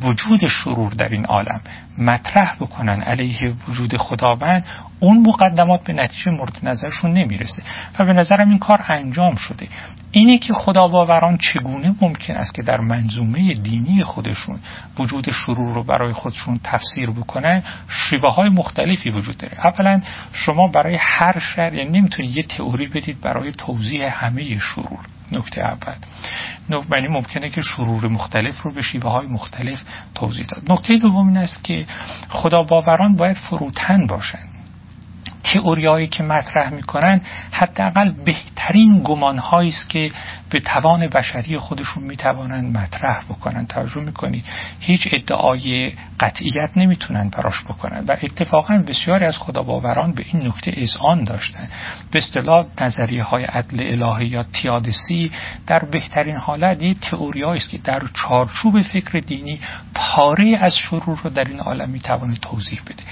[0.02, 1.60] وجود شرور در این عالم
[1.98, 4.64] مطرح بکنن علیه وجود خداوند.
[5.00, 7.62] اون مقدمات به نتیجه مورد نظرشون نمی‌رسه
[7.98, 9.68] و به نظرم این کار انجام شده.
[10.10, 14.58] اینه که خدا باوران چگونه ممکن است که در منظومه دینی خودشون
[14.98, 19.66] وجود شرور رو برای خودشون تفسیر بکنن؟ شیوه های مختلفی وجود داره.
[19.66, 20.00] اولا
[20.32, 24.98] شما برای هر شر یعنی نمی‌تونید یه تئوری بدید برای توضیح همه شرور.
[25.38, 25.94] نکته اول.
[26.96, 29.82] یعنی ممکنه که شرور مختلف رو به شیوه های مختلف
[30.14, 30.72] توضیح داد.
[30.72, 31.86] نکته دوم این است که
[32.28, 34.48] خدا باوران باید فروتن باشند.
[35.44, 40.12] تئوریایی که مطرح می‌کنن حداقل بهترین گمان است که
[40.52, 44.44] به توان بشری خودشون می‌توانند مطرح بکنن توجه می‌کنی؟
[44.80, 51.24] هیچ ادعای قطعیت نمی‌تونن براش بکنن و اتفاقا بسیاری از خداباوران به این نکته اذعان
[51.24, 51.68] داشتن.
[52.10, 55.32] به اصطلاح نظریه های عدل الهی یا تیادسی
[55.66, 59.60] در بهترین حالت یه تئوریایی است که در چارچوب فکر دینی
[59.94, 63.02] پاره از شرور رو در این عالم می‌توانه توضیح بده.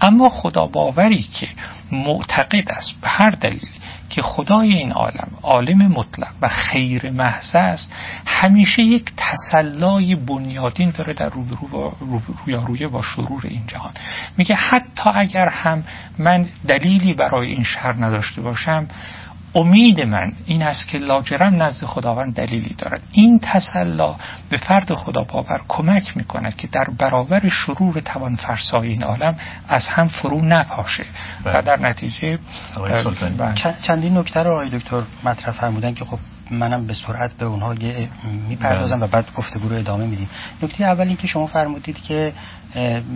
[0.00, 1.48] اما خدا باوری که
[1.92, 3.75] معتقد است به هر دلیلی
[4.10, 7.92] که خدای این عالم عالم مطلق و خیر محض است
[8.26, 11.92] همیشه یک تسلای بنیادین داره در روبرو
[12.44, 13.92] رویارویه با شرور این جهان.
[14.36, 15.84] میگه حتی اگر هم
[16.18, 18.88] من دلیلی برای این شر نداشته باشم
[19.56, 23.02] امید من این است که لاجرم نزد خداوند دلیلی دارد.
[23.12, 24.14] این تسلا
[24.50, 29.36] به فرد خدا باور کمک می کند که در برابر شرور توان فرسای این عالم
[29.68, 31.04] از هم فرو نپاشه.
[31.44, 31.62] و بله.
[31.62, 32.38] در نتیجه
[33.38, 33.54] بله.
[33.82, 36.18] چندین نکته رو آقای دکتر مطرح فرمودن که خب
[36.50, 37.74] منم به سرعت به اونها
[38.48, 40.28] می‌پردازم و بعد گفتگو رو ادامه میدیم.
[40.62, 42.32] نکته اول این که شما فرمودید که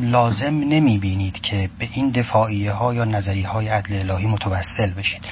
[0.02, 5.22] لازم نمی‌بینید که به این دفاعیه ها یا نظریه های عدل الهی متوسل بشید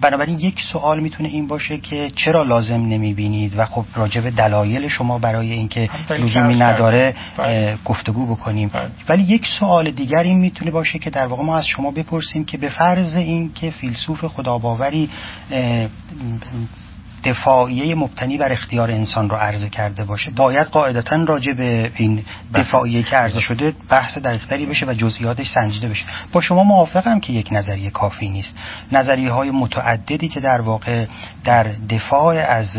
[0.00, 5.18] بنابراین یک سوال می‌تونه این باشه که چرا لازم نمی‌بینید و خب راجب دلایل شما
[5.18, 7.78] برای اینکه لزومی نداره بله.
[7.84, 8.90] گفتگو بکنیم بله.
[9.08, 12.58] ولی یک سوال دیگر این می‌تونه باشه که در واقع ما از شما بپرسیم که
[12.58, 15.10] به فرض اینکه فیلسوف خداباوری
[17.24, 20.30] دفاعیه مبتنی بر اختیار انسان رو عرضه کرده باشه.
[20.30, 25.88] باید قاعدتا راجع به این دفاعیه که عرضه شده بحث دقیقتری بشه و جزئیاتش سنجیده
[25.88, 26.04] بشه.
[26.32, 28.56] با شما موافقم که یک نظریه کافی نیست.
[28.92, 31.06] نظریه های متعددی که در واقع
[31.44, 32.78] در دفاع از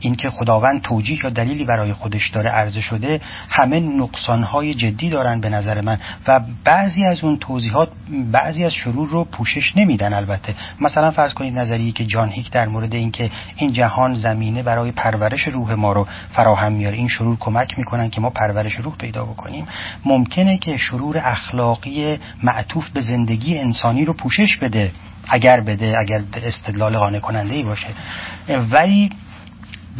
[0.00, 5.48] اینکه خداوند توجیه یا دلیلی برای خودش داره عرضه شده همه نقصانهای جدی دارن به
[5.48, 7.88] نظر من و بعضی از اون توضیحات
[8.32, 10.54] بعضی از شرور رو پوشش نمیدن البته.
[10.80, 15.48] مثلا فرض کنید نظریه که جان هیک در مورد اینکه این جهان زمینه برای پرورش
[15.48, 19.66] روح ما رو فراهم میاره این شرور کمک می‌کنن که ما پرورش روح پیدا بکنیم.
[20.04, 24.92] ممکنه که شرور اخلاقی معطوف به زندگی انسانی رو پوشش بده
[25.28, 27.86] اگر بده اگر استدلال قانع کننده ای باشه.
[28.70, 29.10] ولی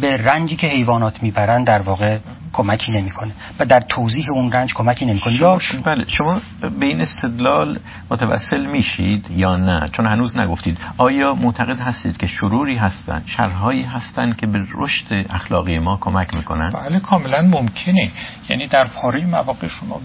[0.01, 2.17] به رنجی که حیوانات می‌برن در واقع
[2.53, 5.33] کمکی نمی‌کنه و در توضیح اون رنج کمکی نمی‌کنه.
[5.33, 6.41] یا بله شما
[6.79, 7.79] به این استدلال
[8.11, 10.77] متوسل میشید یا نه؟ چون هنوز نگفتید.
[10.97, 16.69] آیا معتقد هستید که شروری هستند شرهایی هستند که به رشد اخلاقی ما کمک می‌کنن؟
[16.69, 18.11] بله کاملا ممکنه.
[18.49, 20.01] یعنی در پاره مواقع شما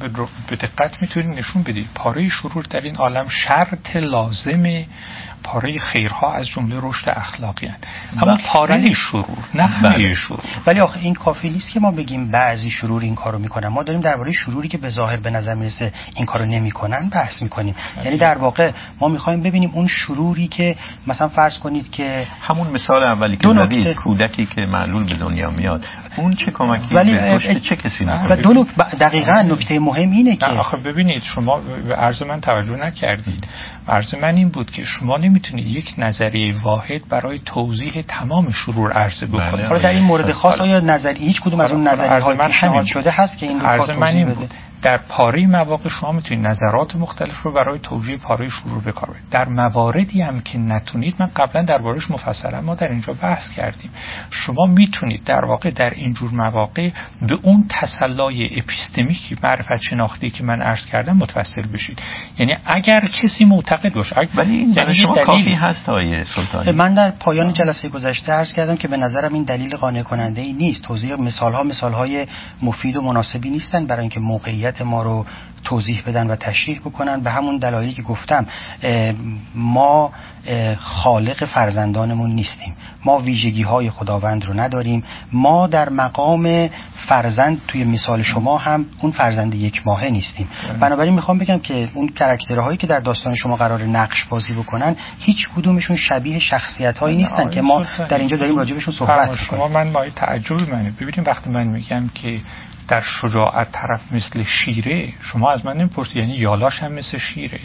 [0.49, 1.89] به دقت می‌تونید نشون بدید.
[1.95, 4.87] پاره شرور در این عالم شرط لازمه
[5.45, 7.85] پاره خیرها از جمله رشد اخلاقی هست.
[8.13, 8.45] اما بله.
[8.47, 10.15] پاره شرور نه همه بله.
[10.15, 10.41] شرور.
[10.67, 13.69] ولی آخه این کافی نیست که ما بگیم بعضی شرور این کارو می‌کنن.
[13.69, 17.75] ما داریم درباره شروری که به ظاهر به نظر می‌رسه این کارو نمی‌کنن بحث می‌کنیم.
[17.97, 18.05] بله.
[18.05, 18.71] یعنی در واقع
[19.01, 23.93] ما می‌خوایم ببینیم اون شروری که مثلا فرض کنید که همون مثال اولی که زدید
[23.93, 25.85] کودکی که معلول به دنیا میاد
[26.17, 28.67] اون چه کمکی ولی به چه کسی و دو نک...
[29.01, 33.47] دقیقا نکته مهم اینه که آخه ببینید شما به عرض من توجه نکردید.
[33.89, 39.27] عرض من این بود که شما نمی‌تونید یک نظریه واحد برای توضیح تمام شرور عرضه
[39.27, 39.67] بکنید.
[39.67, 43.11] حالا در این مورد خاص آیا نظری هیچ کدوم از اون نظریه های پیشنهاد شده
[43.11, 43.63] هست که این
[43.99, 44.51] من این بود.
[44.83, 50.23] در پاره مواقع شما می‌تونید نظرات مختلف رو برای توجیه پاره شروع بکار در مواردی
[50.23, 53.91] هم که نتونید من قبلا دربارش مفصلا ما در اینجا بحث کردیم.
[54.31, 56.91] شما می‌تونید در واقع در اینجور مواقع
[57.29, 62.03] به اون تسلای اپیستمیکی معرفت شناختی که من عرض کردم متوسل بشید.
[62.39, 65.27] یعنی اگر کسی معتقد باشه ولی این یعنی شما دلیل...
[65.27, 66.73] کافی هست آیه سلطانی.
[66.73, 70.53] من در پایان جلسه گذشته عرض کردم که به نظرم این دلیل قانع کننده ای
[70.53, 70.83] نیست.
[70.83, 72.27] توضیح مثال ها مثال های
[72.63, 75.27] مفید و مناسبی نیستن برای اینکه موقعیت ما رو
[75.65, 77.21] توضیح بدن و تشریح بکنن.
[77.21, 78.47] به همون دلایلی که گفتم
[79.55, 80.13] ما
[80.79, 82.77] خالق فرزندانمون نیستیم.
[83.05, 85.05] ما ویژگی های خداوند رو نداریم.
[85.33, 86.71] ما در مقام
[87.09, 90.49] فرزند توی مثال شما هم اون فرزند یک ماهه نیستیم.
[90.81, 95.49] بنابراین می‌خوام بگم که اون کرکترهایی که در داستان شما قرار نقش بازی بکنن هیچ
[95.57, 100.09] کدومشون شبیه شخصیت هایی نیستن که ما در اینجا داریم راجبشون صحبت شما من با
[100.09, 102.41] تعجب منه ببینید وقتی من میگم که
[102.89, 107.61] در شجاعت طرف مثل شیره شما از من نمی‌پرسید یعنی یالاش هم مثل شیره.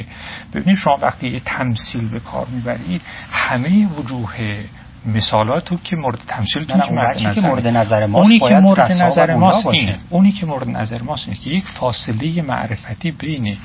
[0.54, 4.64] ببینید شما وقتی یه تمثیل به کار می‌برید همه وجوه
[5.06, 9.66] مثالاتو که مورد تمثیل که مورد نظر, مورد نظر ماست اونی که مورد نظر ماست
[9.68, 13.58] اینه اونی که مورد نظر ماست که یک فاصله معرفتی بین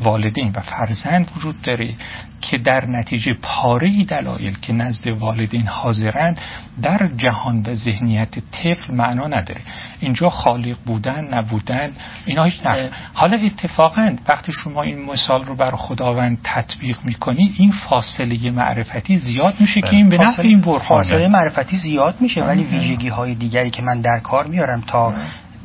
[0.00, 1.94] والدین و فرزند وجود داره
[2.40, 6.40] که در نتیجه پاره دلایل که نزد والدین حاضرند
[6.82, 9.60] در جهان و ذهنیت طفل معنا نداره.
[10.00, 11.92] اینجا خالق بودن نبودن
[12.24, 17.72] اینا هیچ نه حالا اتفاقا وقتی شما این مثال رو بر خداوند تطبیق می‌کنید این
[17.72, 22.64] فاصله معرفتی زیاد میشه که این به نفع این برهانه فاصله معرفتی زیاد میشه ولی
[22.64, 25.14] ویژگی های دیگری که من در کار میارم تا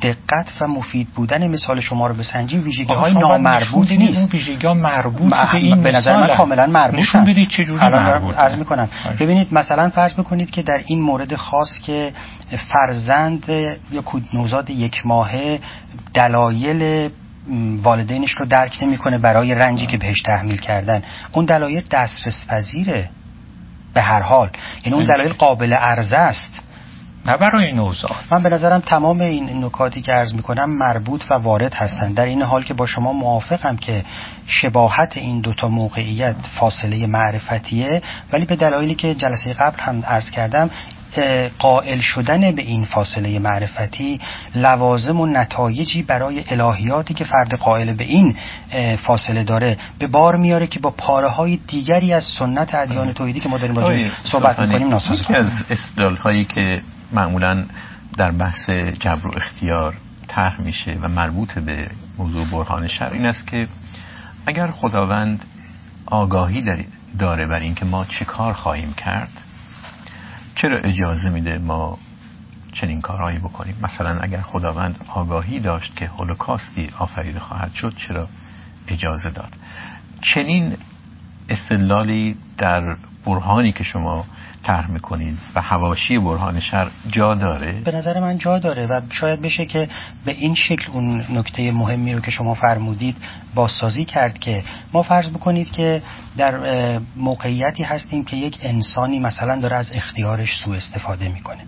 [0.02, 4.18] دقت و مفید بودن مثال شما رو بسنجیم ویژگی های نامربوط نیست.
[4.20, 7.86] اون ویژگی ها مربوط به این به نظر من کاملا مربوط نشون بدید چه جوری
[7.86, 8.88] مربوط عرض می‌کنم.
[9.20, 12.12] ببینید مثلا فرض بکنید که در این مورد خاص که
[12.68, 13.48] فرزند
[13.92, 15.60] یا نوزاد یک ماهه
[16.14, 17.10] دلایل
[17.82, 21.02] والدینش رو درک نمی‌کنه برای رنجی که بهش تحمیل کردن.
[21.32, 23.08] اون دلایل دسترس پذیره
[23.94, 24.50] به هر حال.
[24.84, 26.60] یعنی اون دلایل قابل عرضه است.
[27.26, 31.74] نه برای نوزاد من به نظرم تمام این نکاتی که عرض می‌کنم مربوط و وارد
[31.74, 34.04] هستند در این حال که با شما موافقم که
[34.46, 38.02] شباهت این دوتا موقعیت فاصله معرفتیه
[38.32, 40.70] ولی به دلایلی که جلسه قبل هم عرض کردم
[41.58, 44.20] قائل شدن به این فاصله معرفتی
[44.54, 48.36] لوازم و نتایجی برای الهیاتی که فرد قائل به این
[48.96, 53.48] فاصله داره به بار میاره که با پاره های دیگری از سنت ادیان توحیدی که
[53.48, 57.64] ما داریم راجع صحبت می‌کنیم ناسازگار از استدلال هایی که معمولا
[58.16, 59.96] در بحث جبر و اختیار
[60.28, 63.68] طرح میشه و مربوط به موضوع برهان شر این است که
[64.46, 65.44] اگر خداوند
[66.06, 66.86] آگاهی
[67.18, 69.42] داره بر اینکه ما چه کار خواهیم کرد
[70.54, 71.98] چرا اجازه میده ما
[72.72, 78.28] چنین کارهایی بکنیم؟ مثلا اگر خداوند آگاهی داشت که هولوکاستی آفریده خواهد شد چرا
[78.88, 79.52] اجازه داد؟
[80.20, 80.76] چنین
[81.48, 82.96] استدلالی در
[83.26, 84.24] برهانی که شما
[84.62, 89.42] طرح می‌کنید و حواشی برهان شر جا داره؟ به نظر من جا داره و شاید
[89.42, 89.88] بشه که
[90.24, 93.16] به این شکل اون نکته مهمی رو که شما فرمودید
[93.54, 96.02] بازسازی کرد که ما فرض بکنید که
[96.36, 96.60] در
[97.16, 101.60] موقعیتی هستیم که یک انسانی مثلا داره از اختیارش سوء استفاده می‌کنه.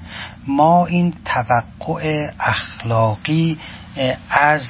[0.46, 3.58] ما این توقع اخلاقی
[4.30, 4.62] از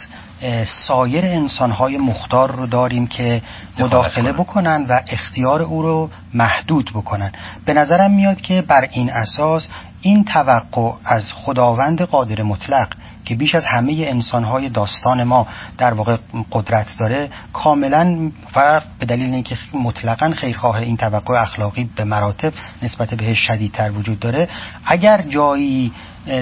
[0.86, 3.42] سایر انسانهای مختار رو داریم که
[3.78, 7.32] مداخله بکنن و اختیار او رو محدود بکنن.
[7.64, 9.68] به نظرم میاد که بر این اساس
[10.02, 12.88] این توقع از خداوند قادر مطلق
[13.24, 15.46] که بیش از همه انسانهای داستان ما
[15.78, 16.16] در واقع
[16.52, 22.52] قدرت داره کاملا و به دلیل اینکه مطلقا خیرخواه این توقع اخلاقی به مراتب
[22.82, 24.48] نسبت بهش شدیدتر وجود داره
[24.86, 25.92] اگر جایی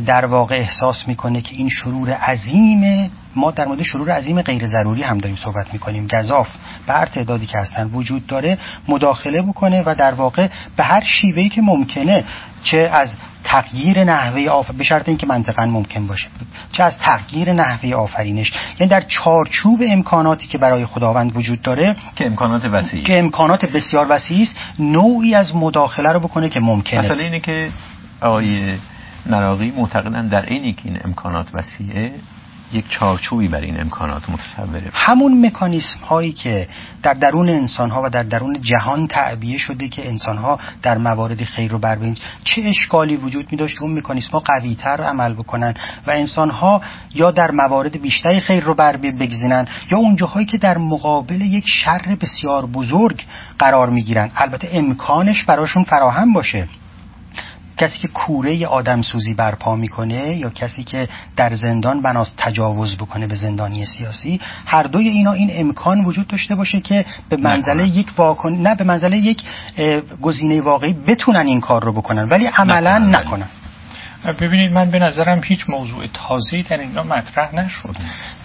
[0.07, 5.03] در واقع احساس می‌کنه که این شرور عظیم ما در مورد شرور عظیم غیر ضروری
[5.03, 6.07] هم داریم صحبت می‌کنیم.
[6.07, 6.49] گذاف
[6.87, 11.49] به هر تعدادی که هستن وجود داره مداخله بکنه و در واقع به هر شیوهی
[11.49, 12.25] که ممکنه
[12.63, 16.29] چه از تغییر نحوه آف به شرط اینکه منطقا ممکن باشه
[16.73, 18.53] چه از تغییر نحوه آفرینش.
[18.81, 24.07] یعنی در چارچوب امکاناتی که برای خداوند وجود داره که امکانات وسیع که امکانات بسیار
[24.11, 27.01] وسیع است نوعی از مداخله رو بکنه که ممکنه.
[27.01, 27.71] مثلا اینه که
[28.21, 28.75] آقای
[29.27, 32.13] نراقی معتقدن در اینی که این امکانات وسیعه.
[32.73, 34.91] یک چارچوبی بر این امکانات متصوره.
[34.93, 36.69] همون مکانیسم هایی که
[37.03, 41.45] در درون انسان ها و در درون جهان تعبیه شده که انسان ها در موارد
[41.45, 41.99] خیر رو بر
[42.45, 45.75] چه اشکالی وجود می داشت اون مکانیسم ها قوی تر عمل بکنن
[46.07, 46.83] و انسان ها
[47.15, 51.65] یا در موارد بیشتری خیر رو بر بگزینن یا اون جاهایی که در مقابل یک
[51.67, 53.25] شر بسیار بزرگ
[53.59, 56.69] قرار می گیرن البته امکانش براشون فراهم باشه.
[57.81, 63.27] کسی که کوره آدم سوزی برپا می‌کنه یا کسی که در زندان بناس تجاوز بکنه
[63.27, 68.13] به زندانی سیاسی هر دوی اینا این امکان وجود داشته باشه که به منزله یک
[68.17, 69.45] واکن نه به منزله یک
[70.23, 73.49] گزینه واقعی بتونن این کار رو بکنن ولی عملا نکنن.
[74.25, 77.97] ببینید من به نظرم هیچ موضوع تازه‌ای در اینجا مطرح نشد.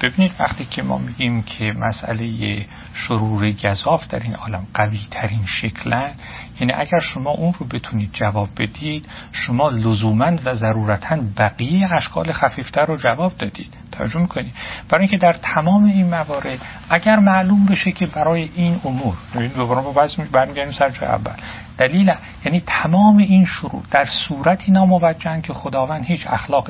[0.02, 6.14] ببینید وقتی که ما میگیم که مسئله شرور گذاف در این عالم قوی ترین شکلن
[6.60, 12.86] یعنی اگر شما اون رو بتونید جواب بدید شما لزوما و ضرورتا بقیه اشکال خفیفتر
[12.86, 13.74] رو جواب دادید.
[13.92, 14.54] توجه می‌کنید؟
[14.90, 16.60] برای اینکه در تمام این موارد
[16.90, 19.16] اگر معلوم بشه که برای این امور
[19.56, 21.36] دوباره با بس برمیگردیم سر اول.
[21.78, 22.14] دلیل
[22.46, 26.70] یعنی تمام این شروع در صورتی ناموجهن که خداوند هیچ اخلاق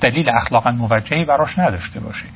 [0.00, 2.26] دلیل اخلاقا موجهی براش نداشته باشه.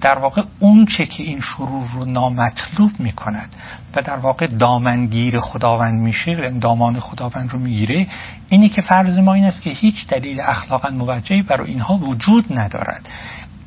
[0.00, 3.56] در واقع اون چه که این شروع رو نامطلوب می کند
[3.96, 8.06] و در واقع دامنگیر خداوند میشه دامان خداوند رو می‌گیره
[8.48, 13.08] اینی که فرض ما این است که هیچ دلیل اخلاقا موجهی برای اینها وجود ندارد.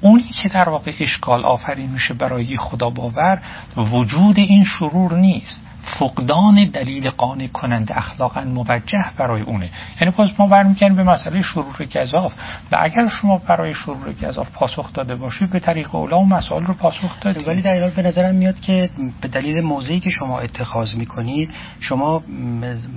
[0.02, 3.42] اونی که در واقع اشکال آفرین میشه برای خدا باور
[3.78, 5.62] وجود این شرور نیست.
[5.84, 9.70] فقدان دلیل قانع کننده اخلاقا موجه برای اونه.
[10.02, 12.34] یعنی باز ما برمیگردیم به مسئله شرور گذاف
[12.72, 16.74] و اگر شما برای شرور گذاف پاسخ داده باشید به طریق اولا و مسائل رو
[16.74, 17.48] پاسخ دادید.
[17.48, 18.90] ولی در به نظرم میاد که
[19.22, 22.24] به دلیل موضعی که شما اتخاذ می‌کنید شما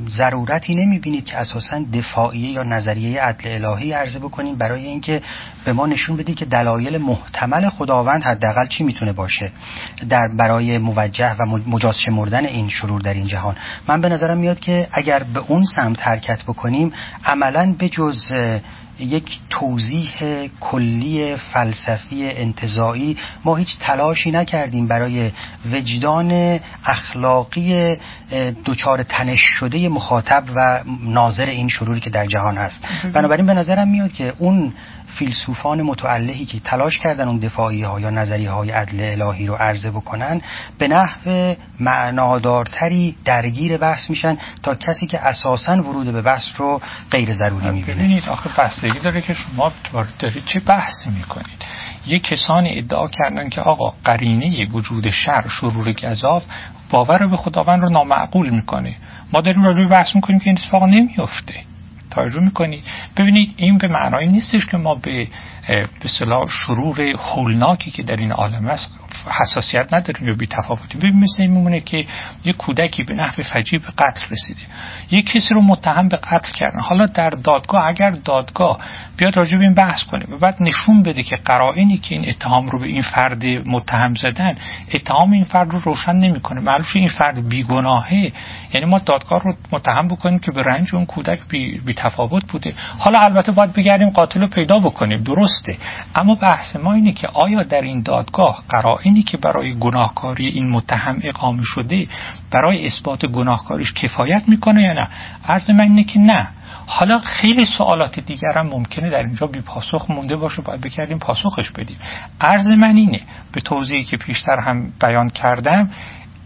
[0.09, 5.23] ضرورتی نمی‌بینید که اساسا دفاعیه یا نظریه عدل الهی عرضه بکنید برای اینکه
[5.65, 9.53] به ما نشون بدید که دلایل محتمل خداوند حداقل چی می‌تونه باشه.
[10.09, 13.57] در برای موجه و مجاز شمردن این شرور در این جهان.
[13.89, 16.93] من به نظرم میاد که اگر به اون سمت حرکت بکنیم
[17.25, 18.25] عملا به جز
[19.01, 20.11] یک توضیح
[20.61, 25.31] کلی فلسفی انتظایی ما هیچ تلاشی نکردیم برای
[25.73, 27.97] وجدان اخلاقی
[28.65, 32.85] دچار تنش شده مخاطب و ناظر این شروری که در جهان هست.
[33.15, 34.73] بنابراین به نظرم میاد که اون
[35.07, 39.91] فیلسوفان متعلهی که تلاش کردن اون دفاعی ها یا نظری های عدل الهی رو عرضه
[39.91, 40.41] بکنن
[40.79, 46.81] به نحو معنادارتری درگیر بحث میشن تا کسی که اساسا ورود به بحث رو
[47.11, 47.99] غیر ضروری می‌بینه.
[47.99, 49.73] ببینید آخه بستگی داره که شما
[50.19, 51.65] دارید چه بحثی می‌کنید.
[52.07, 56.45] یه کسانی ادعا کردن که آقا قرینه وجود شر شرور گذاف
[56.91, 58.97] باور به خداوند رو نامعقول می‌کنه.
[59.33, 61.55] ما داریم راجع بحث می‌کنیم که این اتفاق نمیفته
[62.17, 62.85] توجه می‌کنید
[63.17, 65.29] ببینید این به معنای نیستش که ما به
[65.67, 66.09] به
[66.49, 68.99] شرور هولناکی که در این عالم است
[69.41, 72.07] حساسیت نداریم یا بی تفاوتیم ببین مثل این میمونه که
[72.45, 74.61] یه کودکی به نحو فجیب به قتل رسیده.
[75.11, 76.81] یه کسی رو متهم به قتل کردن.
[76.81, 78.79] حالا در دادگاه اگر دادگاه
[79.17, 82.69] بیاد راجع به این بحث کنه و بعد نشون بده که قرائنی که این اتهام
[82.69, 84.57] رو به این فرد متهم زدن
[84.95, 86.61] اتهام این فرد رو روشن نمی‌کنه.
[86.61, 88.33] معلومه این فرد بیگناهه.
[88.75, 92.75] یعنی ما دادگاه رو متهم بکنیم که به رنج اون کودک بی, بی تفاوت بوده.
[92.99, 95.23] حالا البته باید بگردیم قاتل رو پیدا بکنیم.
[95.57, 95.79] درسته
[96.15, 101.21] اما بحث ما اینه که آیا در این دادگاه قرائنی که برای گناهکاری این متهم
[101.23, 102.09] اقامه شده
[102.51, 105.09] برای اثبات گناهکاریش کفایت می‌کنه یا نه؟
[105.49, 106.49] عرض من اینه که نه.
[106.87, 111.71] حالا خیلی سوالات دیگر هم ممکنه در اینجا بی پاسخ مونده باشه باید بکردیم پاسخش
[111.71, 111.97] بدیم.
[112.41, 113.21] عرض من اینه
[113.53, 115.91] به توضیحی که پیشتر هم بیان کردم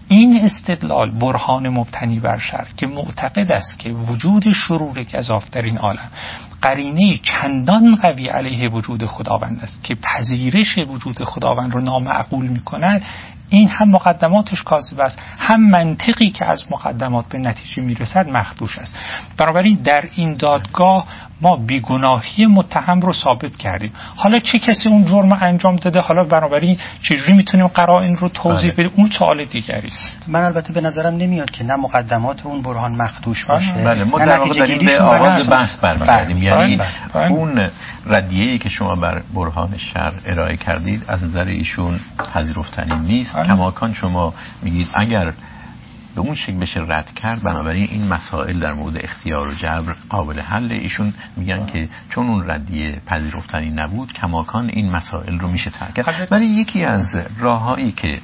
[0.09, 5.79] این استدلال برهان مبتنی بر شر که معتقد است که وجود شرور گذاف در این
[5.79, 6.09] عالم.
[6.63, 13.05] قرینه چندان قوی علیه وجود خداوند است که پذیرش وجود خداوند رو نامعقول می کند
[13.51, 15.19] این هم مقدماتش کاذب است.
[15.39, 18.97] هم منطقی که از مقدمات به نتیجه می‌رسد مخدوش است.
[19.37, 21.07] بنابراین در این دادگاه
[21.43, 23.93] ما بیگناهی متهم رو ثابت کردیم.
[24.17, 28.89] حالا چه کسی اون جرم انجام داده؟ حالا بنابراین چجوری می‌تونیم قرائن رو توضیح بله.
[28.89, 30.29] بدیم؟ اون سوال دیگری است.
[30.29, 34.39] من البته به نظرم نمیاد که نه مقدمات اون برهان مخدوش باشه بله ما در
[34.39, 36.37] واقع داریم به آغاز بحث برمیگردیم.
[36.37, 36.45] بله.
[36.45, 36.81] یعنی
[37.15, 37.31] بله.
[37.31, 37.69] اون
[38.07, 42.01] ردیه ای که شما بر برهان شر ارائه کردید از نظر ایشون
[42.35, 43.37] پذیرفتنی نیست.
[43.37, 45.33] کماکان شما میگید اگر
[46.15, 50.41] به اون شکل بشه رد کرد بنابراین این مسائل در مورد اختیار و جبر قابل
[50.41, 55.95] حل ایشون میگن که چون اون ردیه پذیرفتنی نبود کماکان این مسائل رو میشه ترک
[55.95, 56.29] کرد.
[56.31, 57.07] ولی یکی از
[57.39, 58.21] راههایی که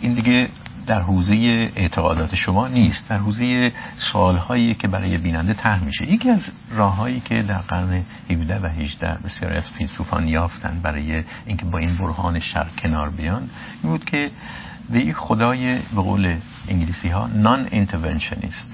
[0.00, 0.48] این دیگه
[0.86, 1.34] در حوزه
[1.76, 3.72] اعتقادات شما نیست در حوزه
[4.12, 6.12] سوالهایی که برای بیننده طرح میشه.
[6.12, 11.64] یکی از راههایی که در قرن 17 و 18 بسیاری از فیلسوفان یافتن برای اینکه
[11.64, 13.50] با این برهان شر کنار بیان
[13.82, 14.30] این بود که
[14.90, 16.36] به یک خدای به قول
[16.68, 18.66] انگلیسی ها نان انترونشنیست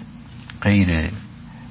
[0.62, 1.10] غیر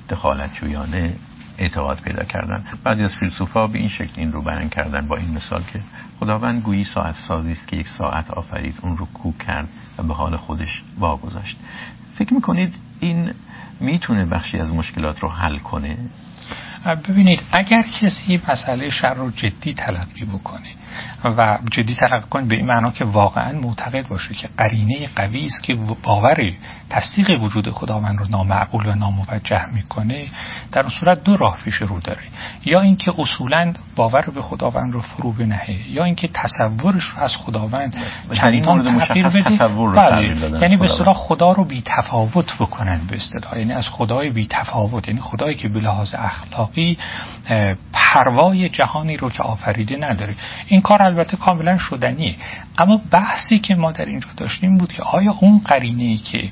[0.09, 1.13] دخالت جویانه
[1.57, 2.63] اعتقاد پیدا کردن.
[2.83, 5.81] بعضی از فیلسوفا به این شکل این رو بیان کردن با این مثال که
[6.19, 9.67] خداوند گویی ساعت سازی است که یک ساعت آفرید اون رو کوک کرد
[9.97, 11.57] و به حال خودش واگذاشت.
[12.15, 13.31] فکر می‌کنید این
[13.79, 15.97] می‌تونه بخشی از مشکلات رو حل کنه؟
[17.09, 20.69] ببینید اگر کسی مسئله شر رو جدی تلقی بکنه
[21.37, 25.63] و جدی تلقی کنید به این معنا که واقعا معتقد باشه که قرینه قوی است
[25.63, 26.51] که باور
[26.89, 30.27] تصدیق وجود خداوند رو نامعقول و ناموجه می‌کنه
[30.71, 32.21] در اون صورت دو راه پیش رو داره.
[32.65, 37.95] یا اینکه اصولا باور به خداوند رو فرو بنهه یا اینکه تصورش رو از خداوند
[38.33, 40.61] چندان تغییر بده تصور رو بله.
[40.61, 43.57] یعنی به اصطلاح خدا رو بی تفاوت بکنن به اصطلاح.
[43.57, 46.97] یعنی از خدای بی تفاوت یعنی خدایی که به لحاظ اخلاقی
[47.93, 50.35] پروای جهانی رو که آفریده نداره.
[50.67, 52.35] این کار البته کاملا شدنیه.
[52.77, 56.51] اما بحثی که ما در اینجا داشتیم بود که آیا اون قرینه ای که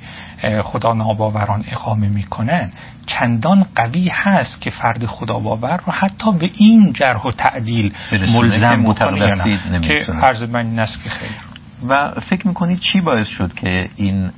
[0.64, 2.70] خدا ناباوران اقامه می‌کنن
[3.08, 8.84] چندان قوی هست که فرد خدا باور رو حتی به این جرح و تعدیل ملزم
[8.84, 11.32] بکنه که عرض من که خیر.
[11.88, 14.32] و فکر می‌کنید چی باعث شد که این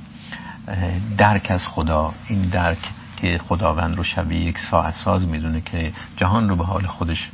[1.18, 2.78] درک از خدا این درک
[3.16, 7.30] که خداوند رو شبیه یک ساعت ساز می‌دونه که جهان رو به حال خودش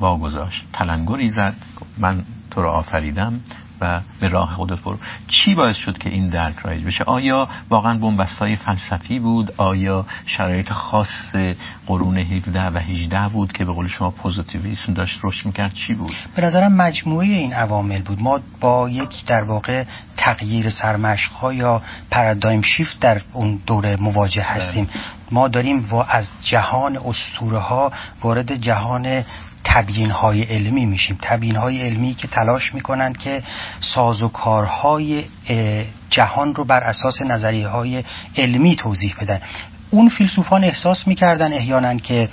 [0.00, 0.64] واگذاشت.
[0.72, 1.54] تلنگری زد.
[1.98, 3.40] من تو رو آفریدم
[3.80, 4.98] و به راه خودت برو.
[5.28, 10.72] چی باعث شد که این درک رایج بشه؟ آیا واقعا بنبستای فلسفی بود؟ آیا شرایط
[10.72, 11.34] خاص
[11.86, 16.14] قرون 17 و 18 بود که به قول شما پوزیتیویسم داشت رشد می‌کرد؟ چی بود؟
[16.36, 18.22] به نظرم مجموعه این عوامل بود.
[18.22, 19.84] ما با یک در واقع
[20.16, 24.88] تغییر سرمشق یا پرادایم شیفت در اون دوره مواجه هستیم.
[25.30, 27.92] ما داریم و از جهان اسطوره ها
[28.22, 29.24] وارد جهان
[29.68, 31.18] تبیین های علمی میشیم.
[31.22, 33.42] تبیین های علمی که تلاش می‌کنند که
[33.80, 35.24] سازوکارهای
[36.10, 38.04] جهان رو بر اساس نظریه های
[38.36, 39.40] علمی توضیح بدن.
[39.90, 42.28] اون فیلسوفان احساس می‌کردن احیانا که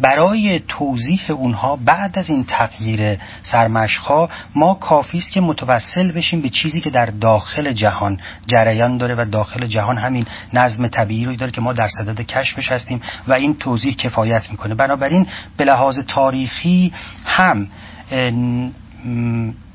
[0.00, 6.48] برای توضیح اونها بعد از این تغییر سرمشقها ما کافی است که متوسل بشیم به
[6.48, 11.52] چیزی که در داخل جهان جریان داره و داخل جهان همین نظم طبیعی رو داره
[11.52, 14.74] که ما در صدد کشفش هستیم و این توضیح کفایت می‌کنه.
[14.74, 15.26] بنابراین
[15.56, 16.92] به لحاظ تاریخی
[17.24, 17.68] هم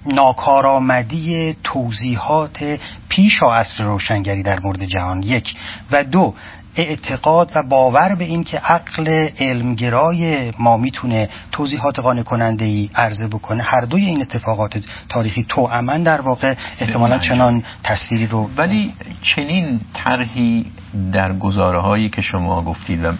[0.05, 2.79] ناکارآمدی توضیحات
[3.09, 5.23] پیش عصر روشنگری در مورد جهان.
[5.23, 5.55] یک
[5.91, 6.33] و دو
[6.75, 13.27] اعتقاد و باور به این که عقل علمگرای ما می‌تونه توضیحات قانع کننده ای عرضه
[13.27, 13.63] بکنه.
[13.63, 19.79] هر دوی این اتفاقات تاریخی تو امن در واقع احتمالا چنان تصویری رو ولی چنین
[19.93, 20.65] طرحی
[21.11, 23.13] در گزاره هایی که شما گفتید و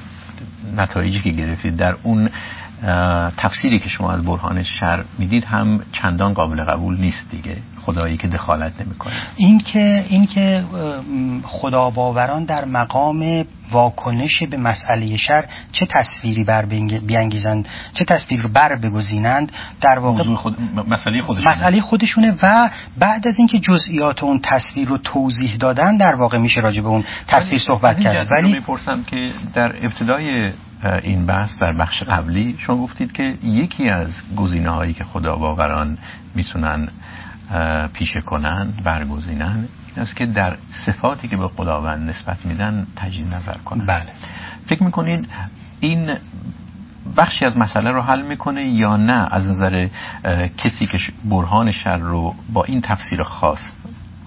[0.77, 2.29] نتایجی که گرفتید در اون
[3.37, 7.57] تفسیری که شما از برهان شر می‌دید هم چندان قابل قبول نیست دیگه.
[7.85, 9.13] خدایی که دخالت نمی‌کنه.
[9.35, 10.63] این که این که
[11.43, 16.65] خدا باوران در مقام واکنش به مسئله شر چه تصویری بر
[17.05, 20.57] بیانگیزند چه تصویری رو بر بگزینند در واقع خود...
[20.87, 21.51] مسئله خودشونه.
[21.51, 22.69] مسئله خودشونه و
[22.99, 27.03] بعد از اینکه جزئیات اون تصویر رو توضیح دادن در واقع میشه راجع به اون
[27.27, 28.27] تصویر صحبت کرد.
[28.31, 30.51] ولی می‌پرسم که در ابتدای
[31.03, 35.97] این بحث در بخش قبلی شما گفتید که یکی از گزینه هایی که خدا باوران
[36.35, 36.89] می‌تونن
[37.93, 39.65] پیشه کنن برگزینن
[39.95, 43.85] این است که در صفاتی که به خداوند نسبت میدن تجدید نظر کنن.
[43.85, 44.09] بله.
[44.67, 45.29] فکر می‌کنید
[45.79, 46.17] این
[47.17, 49.87] بخشی از مسئله رو حل می‌کنه یا نه؟ از نظر
[50.57, 53.71] کسی که برهان شر رو با این تفسیر خاص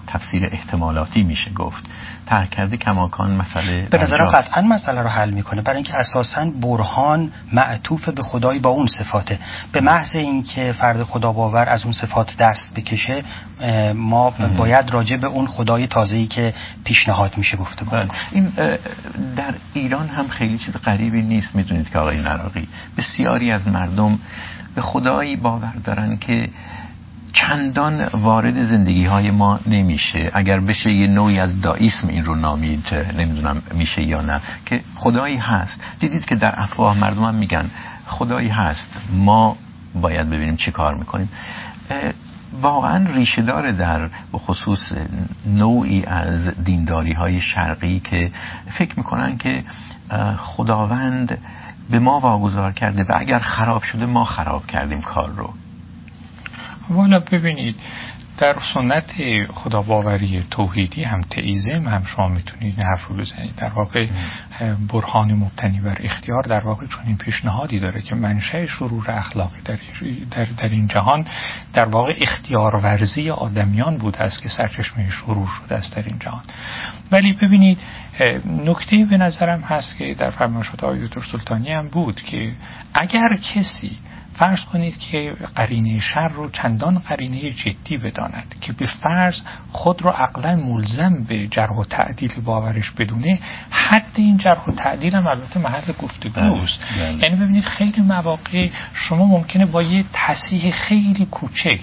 [0.07, 1.89] تفسیر احتمالاتی میشه گفت.
[2.29, 5.61] ترک کرده کماکان مسئله به نظرم قطعا مسئله رو حل می‌کنه.
[5.61, 9.39] برای اینکه اساسا برهان معطوف به خدایی با اون صفاته.
[9.71, 13.23] به محض اینکه فرد خدا باور از اون صفات دست بکشه
[13.93, 16.53] ما باید راجع به اون خدای تازه‌ای که
[16.83, 18.07] پیشنهاد میشه گفته بله.
[18.31, 18.51] این
[19.35, 22.67] در ایران هم خیلی چیز غریبی نیست می‌دونید که آقای نراقی
[22.97, 24.19] بسیاری از مردم
[24.75, 26.49] به خدایی باور دارن که
[27.33, 30.31] چندان وارد زندگی های ما نمیشه.
[30.33, 34.41] اگر بشه یه نوعی از دائیسم این رو نامید نمی‌دونم میشه یا نه.
[34.65, 35.81] که خدایی هست.
[35.99, 37.71] دیدید که در افواه مردم هم میگن
[38.07, 38.89] خدایی هست.
[39.13, 39.57] ما
[40.01, 41.29] باید ببینیم چی کار می‌کنیم.
[42.61, 44.93] واقعا ریشه داره در خصوص
[45.45, 48.31] نوعی از دینداری های شرقی که
[48.77, 49.63] فکر می‌کنن که
[50.37, 51.37] خداوند
[51.89, 55.53] به ما واگذار کرده و اگر خراب شده ما خراب کردیم کار رو.
[56.89, 57.75] والا ببینید
[58.39, 59.11] در سنت
[59.53, 63.55] خدا باوری توحیدی هم تئیزم هم شما می‌تونید این حرف رو بزنید.
[63.55, 64.07] در واقع
[64.93, 69.77] برهان مبتنی بر اختیار در واقع چون این پیشنهادی داره که منشأ شرور اخلاقی در,
[70.31, 71.25] در, در این جهان
[71.73, 76.43] در واقع اختیار ورزی آدمیان بوده است که سرچشمه شرور شده است در این جهان.
[77.11, 77.77] ولی ببینید
[78.65, 82.51] نکته به نظرم هست که در فرمایشات آقای دکتر سلطانی هم بود که
[82.93, 83.97] اگر کسی
[84.39, 90.09] فرض کنید که قرینه شر رو چندان قرینه جدی بداند که به فرض خود رو
[90.09, 95.59] عقلا ملزم به جرح و تعدیل باورش بدونه حد این جرح و تعدیل هم البته
[95.59, 97.23] محل گفتگوست بله، بله.
[97.23, 101.79] یعنی ببینید خیلی مواقع شما ممکنه با یه تصحیح خیلی کوچک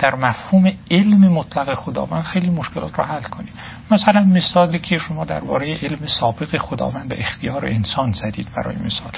[0.00, 3.52] در مفهوم علم مطلق خداوند خیلی مشکلات رو حل کنید
[3.90, 9.12] مثلا مثالی که شما درباره علم سابق خداوند به اختیار انسان زدید برای مثال.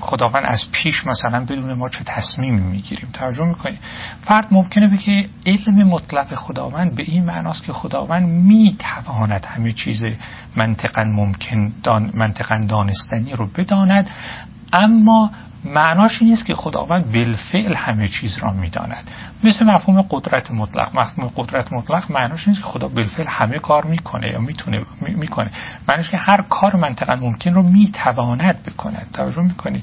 [0.00, 3.78] خداوند از پیش مثلا بدون ما چه تصمیمی می‌گیریم؟ ترجمه می‌کنیم
[4.22, 10.02] فرد ممکنه بگه علم مطلق خداوند به این معناست که خداوند می‌تواند همه چیز
[10.56, 14.10] منطقا ممکن دان منطقا دانستنی رو بداند
[14.72, 15.30] اما
[15.74, 19.10] معناش این نیست که خداوند بالفعل همه چیز را می‌داند.
[19.44, 20.96] مثل مفهوم قدرت مطلق.
[20.96, 25.50] مفهوم قدرت مطلق معناش نیست که خدا بالفعل همه کار می‌کنه یا می‌تونه می‌کنه.
[25.88, 29.10] معناش که هر کار منطقا ممکن رو می‌تواند بکند.
[29.12, 29.82] توجه می‌کنی؟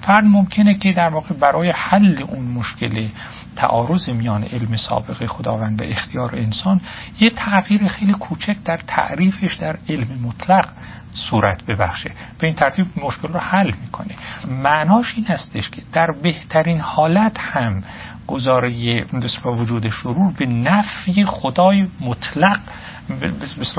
[0.00, 3.08] فرد ممکنه که در واقع برای حل اون مشکل
[3.56, 6.80] تعارض میان علم سابق خداوند و اختیار انسان
[7.20, 10.68] یه تغییر خیلی کوچک در تعریفش در علم مطلق
[11.14, 12.10] صورت ببخشه.
[12.38, 14.14] به این ترتیب مشکل رو حل می‌کنه.
[14.48, 17.82] معناش این هستش که در بهترین حالت هم
[18.26, 19.04] گزاره
[19.44, 22.60] با وجود شرور به نفی خدای مطلق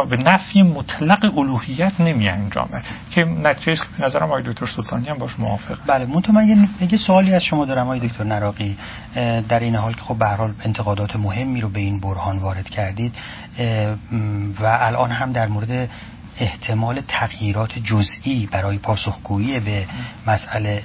[0.10, 5.40] به نفی مطلق الوهیت نمی انجامه که نتیجه به نظرم آقای دکتر سلطانی هم باش
[5.40, 5.78] موافق.
[5.88, 8.78] بله منتها من یه سوالی از شما دارم آقای دکتر نراقی.
[9.50, 13.14] در این حال که خب به حال انتقادات مهمی رو به این برهان وارد کردید
[14.60, 15.90] و الان هم در مورد
[16.40, 19.88] احتمال تغییرات جزئی برای پاسخگویی به
[20.28, 20.84] مسئله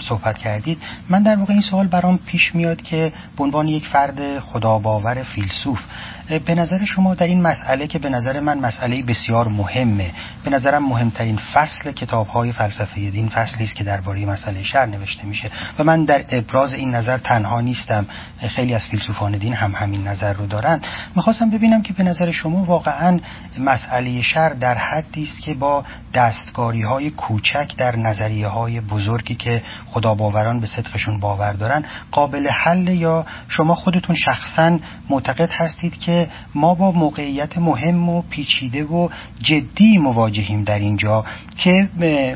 [0.00, 0.78] صحبت کردید.
[1.08, 5.80] من در واقع این سوال برام پیش میاد که به عنوان یک فرد خداباور فیلسوف
[6.28, 10.10] به نظر شما در این مسئله که به نظر من مسئله بسیار مهمه
[10.44, 15.26] به نظرم مهمترین فصل کتاب های فلسفه دین فصلی است که درباره مسئله شر نوشته
[15.26, 18.06] میشه و من در ابراز این نظر تنها نیستم.
[18.48, 20.80] خیلی از فیلسوفان دین هم همین نظر رو دارن
[21.16, 23.20] می‌خواستم ببینم که به نظر شما واقعا
[23.58, 29.62] مسئله شر در حدی است که با دستگاری های کوچک در نظریه های بزرگی که
[29.86, 34.78] خدا باوران به صدقشون باور دارن قابل حل یا شما خودتون شخصا
[35.10, 36.13] معتقد هستید که
[36.54, 39.08] ما با موقعیت مهم و پیچیده و
[39.42, 41.24] جدی مواجهیم در اینجا
[41.56, 41.88] که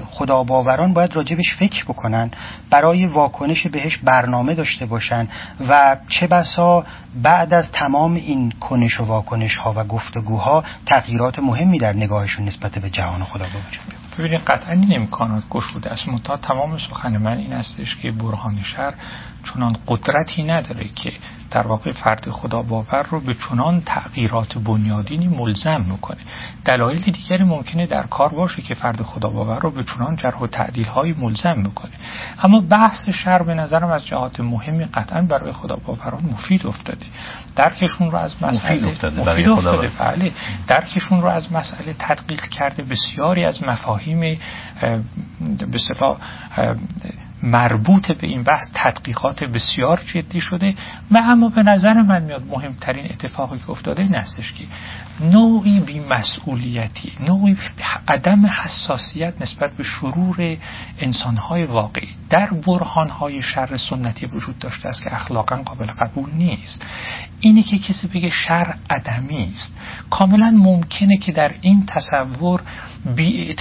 [0.06, 2.30] خدا باوران باید راجبش فکر بکنن
[2.70, 5.28] برای واکنش بهش برنامه داشته باشن
[5.68, 6.84] و چه بسا
[7.22, 12.78] بعد از تمام این کنش و واکنش ها و گفتگوها تغییرات مهمی در نگاهشون نسبت
[12.78, 16.08] به جهان خدا به وجود بیاد ببینید قطعا این امکانات گشوده است.
[16.08, 18.94] منتها تمام سخن من این استش که برهان شهر
[19.44, 21.12] چنان قدرتی نداره که
[21.50, 26.18] در واقع فرد خدا باور رو به چنان تغییرات بنیادینی ملزم می‌کنه.
[26.64, 30.46] دلایل دیگری ممکنه در کار باشه که فرد خدا باور رو به چنان جرح و
[30.46, 31.92] تعدیل های ملزم می‌کنه.
[32.42, 37.06] اما بحث شر به نظرم از جهات مهمی قطعا برای خدا باوران مفید افتاده.
[37.56, 40.32] درکشون رو از مسئله مفید افتاده, مفید افتاده بله.
[40.66, 44.38] درکشون رو از مسئله تدقیق کرده بسیاری از مفاهیم
[45.70, 45.78] به
[47.42, 50.74] مربوط به این بحث تدقیقات بسیار جدی شده
[51.10, 54.64] و اما به نظر من میاد مهمترین اتفاقی که افتاده این هستش که
[55.20, 57.56] نوعی بیمسئولیتی نوعی
[58.08, 60.56] عدم حساسیت نسبت به شرور
[60.98, 62.08] انسانهای واقعی.
[62.30, 66.86] در برهانهای شر سنتی وجود داشته است که اخلاقا قابل قبول نیست.
[67.40, 69.76] اینی که کسی بگه شر عدمی است.
[70.10, 72.62] کاملا ممکنه که در این تصور
[73.16, 73.54] بی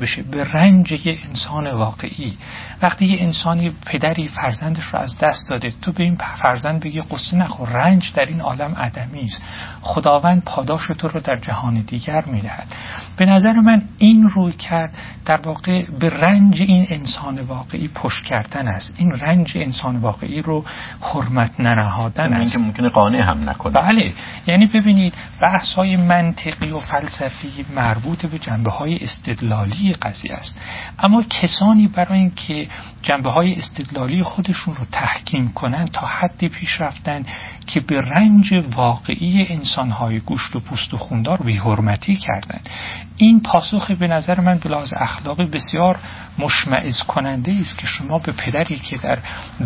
[0.00, 2.36] بشه به رنج یه انسان واقعی.
[2.82, 7.36] وقتی یه انسانی پدری فرزندش رو از دست داده تو به این فرزند بگی قصه
[7.36, 9.42] نخور رنج در این عالم عدمی است.
[9.80, 12.66] خداوند پاداش تو رو در جهان دیگر می‌دهد.
[13.16, 14.94] به نظر من این روی کرد
[15.24, 18.94] در واقع به رنج این انسان واقعی پشت کردن است.
[18.98, 20.64] این رنج انسان واقعی رو
[21.00, 22.52] حرمت ننهادن است.
[22.52, 23.72] که ممکنه قانع هم نکنه.
[23.72, 24.12] بله.
[24.46, 30.58] یعنی ببینید بحث های منطقی و فلسفی مربوط به جنبه های استدلالی قضیه است.
[30.98, 32.68] اما کسانی برای اینکه
[33.02, 37.24] جنبه های استدلالی خودشون رو تحکیم کنند تا حدی پیش رفتن
[37.66, 42.60] که به رنج واقعی انسانهای گوشت و پوست و خوندار بیحرمتی کردن.
[43.16, 45.98] این پاسخ به نظر من به لحاظ اخلاقی بسیار
[46.38, 49.18] مشمعز کننده است که شما به پدری که در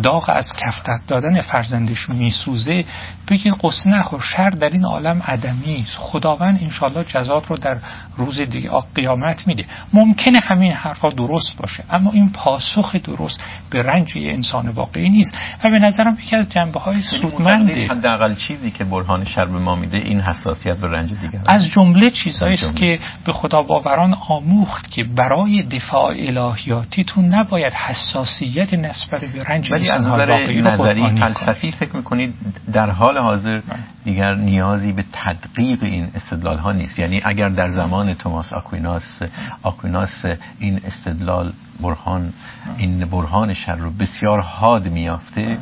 [0.03, 2.85] داغ از کفتت دادن فرزندش میسوزه
[3.27, 5.97] بگین قصه نخور شر در این عالم عدمی است.
[5.97, 7.77] خداوند انشالله جزات رو در
[8.17, 9.65] روز دیگه قیامت میده.
[9.93, 15.69] ممکنه همین حرفا درست باشه اما این پاسخ درست به رنج انسان واقعی نیست و
[15.69, 17.87] به نظرم یکی از جنبه های یعنی سودمنده.
[17.87, 22.53] حداقل چیزی که برهان شر به ما میده این حساسیت به رنج از جمله چیزایی
[22.53, 29.71] است که به خدا باوران آموخت که برای دفاع الهیاتیتون نباید حساسیت نسبت به رنج
[29.71, 32.33] ولی از نظر نظری فلسفی فکر می‌کنید
[32.73, 33.61] در حال حاضر
[34.05, 39.21] دیگر نیازی به تدقیق این استدلال ها نیست؟ یعنی اگر در زمان توماس آکویناس
[39.63, 40.25] آکویناس
[40.59, 42.33] این استدلال برهان
[42.77, 45.57] این برهان شر رو بسیار حاد میافته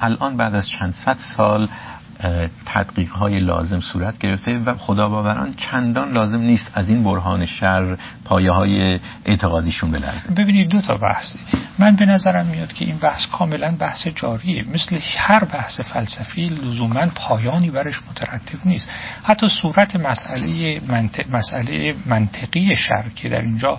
[0.00, 1.68] الان بعد از چند صد سال
[2.66, 7.96] تدقیق های لازم صورت گرفته و خدا باوران چندان لازم نیست از این برهان شر
[8.24, 10.30] پایه های اعتقادیشون بلرزه.
[10.30, 11.38] ببینید دو تا بحثی
[11.78, 14.64] من به نظرم میاد که این بحث کاملا بحث جاریه.
[14.74, 18.90] مثل هر بحث فلسفی لزوما پایانی برش مترتب نیست.
[19.22, 23.78] حتی صورت مسئله منطق مسئله منطقی شر که در اینجا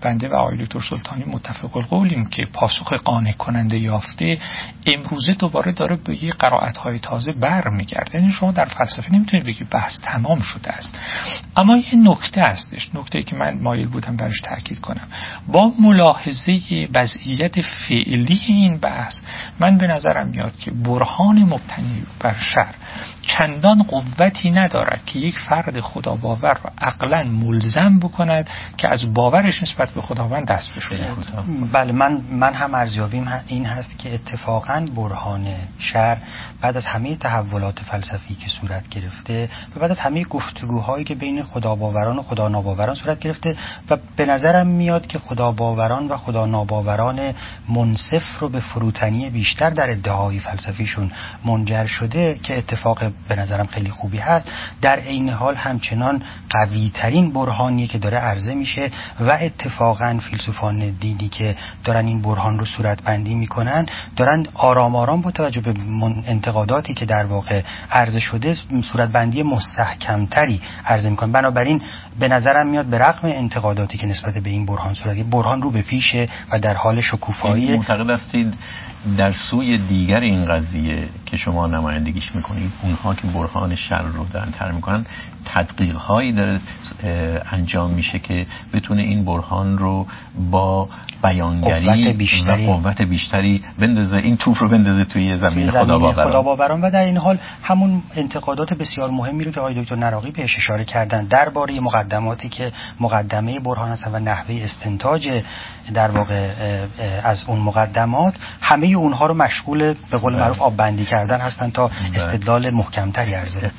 [0.00, 4.38] بنده و آقای دکتر سلطانی متفق القولیم که پاسخ قانع کننده یافته
[4.86, 9.70] امروزه دوباره داره به یه قرائت های تازه برمیگرده یعنی شما در فلسفه نمی‌تونید بگید
[9.70, 10.98] بحث تمام شده است.
[11.56, 12.94] اما یه نکته هستش.
[12.94, 15.08] نکته که من مایل بودم برش تاکید کنم.
[15.48, 19.20] با ملاحظه وضعیت فعلی این بحث
[19.60, 22.74] من به نظرم میاد که برهان مبتنی بر شر
[23.22, 29.62] چندان قوتی ندارد که یک فرد خدا باور رو عقلا ملزم بکند که از باورش
[29.62, 31.08] نسبت به خداوند دست بشونه
[31.72, 35.46] بله من من هم ارزیابیم این هست که اتفاقا برهان
[35.78, 36.18] شر
[36.60, 41.42] بعد از همه تحولات فلسفی که صورت گرفته و بعد از همه گفتگوهایی که بین
[41.42, 43.56] خدا باوران و خدا ناباوران صورت گرفته
[43.90, 47.34] و به نظرم میاد که خدا باوران و خدا ناباوران
[47.68, 51.12] منصف رو به فروتنی بیشتر در ادعای فلسفیشون
[51.44, 54.50] منجر شده که اتفاق به نظرم خیلی خوبی هست.
[54.82, 58.90] در عین حال همچنان قوی ترین برهانی که داره عرضه میشه
[59.20, 63.86] و اتفاقا فیلسوفان دینی که دارن این برهان رو صورت بندی می‌کنن
[64.16, 65.74] دارن آرام آرام با توجه به
[66.26, 68.56] انتقاداتی که در واقع عرضه شده
[68.92, 71.80] صورت بندی مستحکمتری عرضه می‌کنن بنابراین
[72.20, 75.82] به نظرم میاد به رغم انتقاداتی که نسبت به این برهان صورت برهان رو به
[75.82, 77.64] پیشه و در حال شکوفایی.
[77.64, 78.54] یعنی معتقد هستید
[79.18, 84.50] در سوی دیگر این قضیه که شما نمایندگیش می‌کنید اونها که برهان شر رو دارن
[84.50, 85.06] تر می‌کنن
[85.44, 86.60] تدقیق هایی داره
[87.52, 90.06] انجام میشه که بتونه این برهان رو
[90.50, 90.88] با
[91.22, 94.16] بیانگری قوت بیشتری و قوت بیشتری بندازه.
[94.16, 96.30] این توپ رو بندازه توی زمین, خدا باوران.
[96.30, 100.30] خدا باوران و در این حال همون انتقادات بسیار مهمی رو که آقای دکتر نراقی
[100.30, 101.24] بهش اشاره کردن.
[101.24, 105.42] درباره مقدماتی که مقدمه برهان هستن و نحوه استنتاج
[105.94, 106.50] در واقع
[107.22, 111.90] از اون مقدمات همه اونها رو مشغول به قول معروف آب بندی کردن هستن تا
[112.14, 113.70] استدلال محکمتری ارزه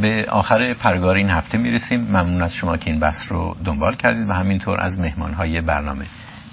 [0.00, 2.00] به آخر پرگار این هفته می‌رسیم.
[2.00, 6.04] ممنون از شما که این بحث رو دنبال کردید و همینطور از مهمانهای برنامه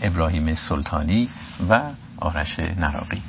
[0.01, 1.29] ابراهیم سلطانی
[1.69, 1.81] و
[2.17, 3.21] آرش نراقی.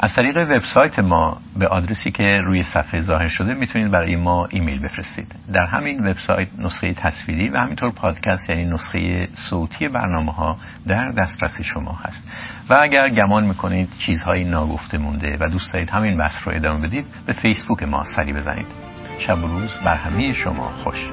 [0.00, 4.78] از طریق وبسایت ما به آدرسی که روی صفحه ظاهر شده می‌تونید برای ما ایمیل
[4.78, 5.34] بفرستید.
[5.52, 11.60] در همین وبسایت نسخه تصویری و همینطور پادکست یعنی نسخه صوتی برنامه ها در دسترس
[11.62, 12.24] شما هست.
[12.70, 17.06] و اگر گمان می‌کنید چیزهایی ناگفته مونده و دوست دارید همین بحث رو ادامه بدید
[17.26, 18.66] به فیسبوک ما سری بزنید.
[19.18, 21.10] شب و روز بر همه شما خوش.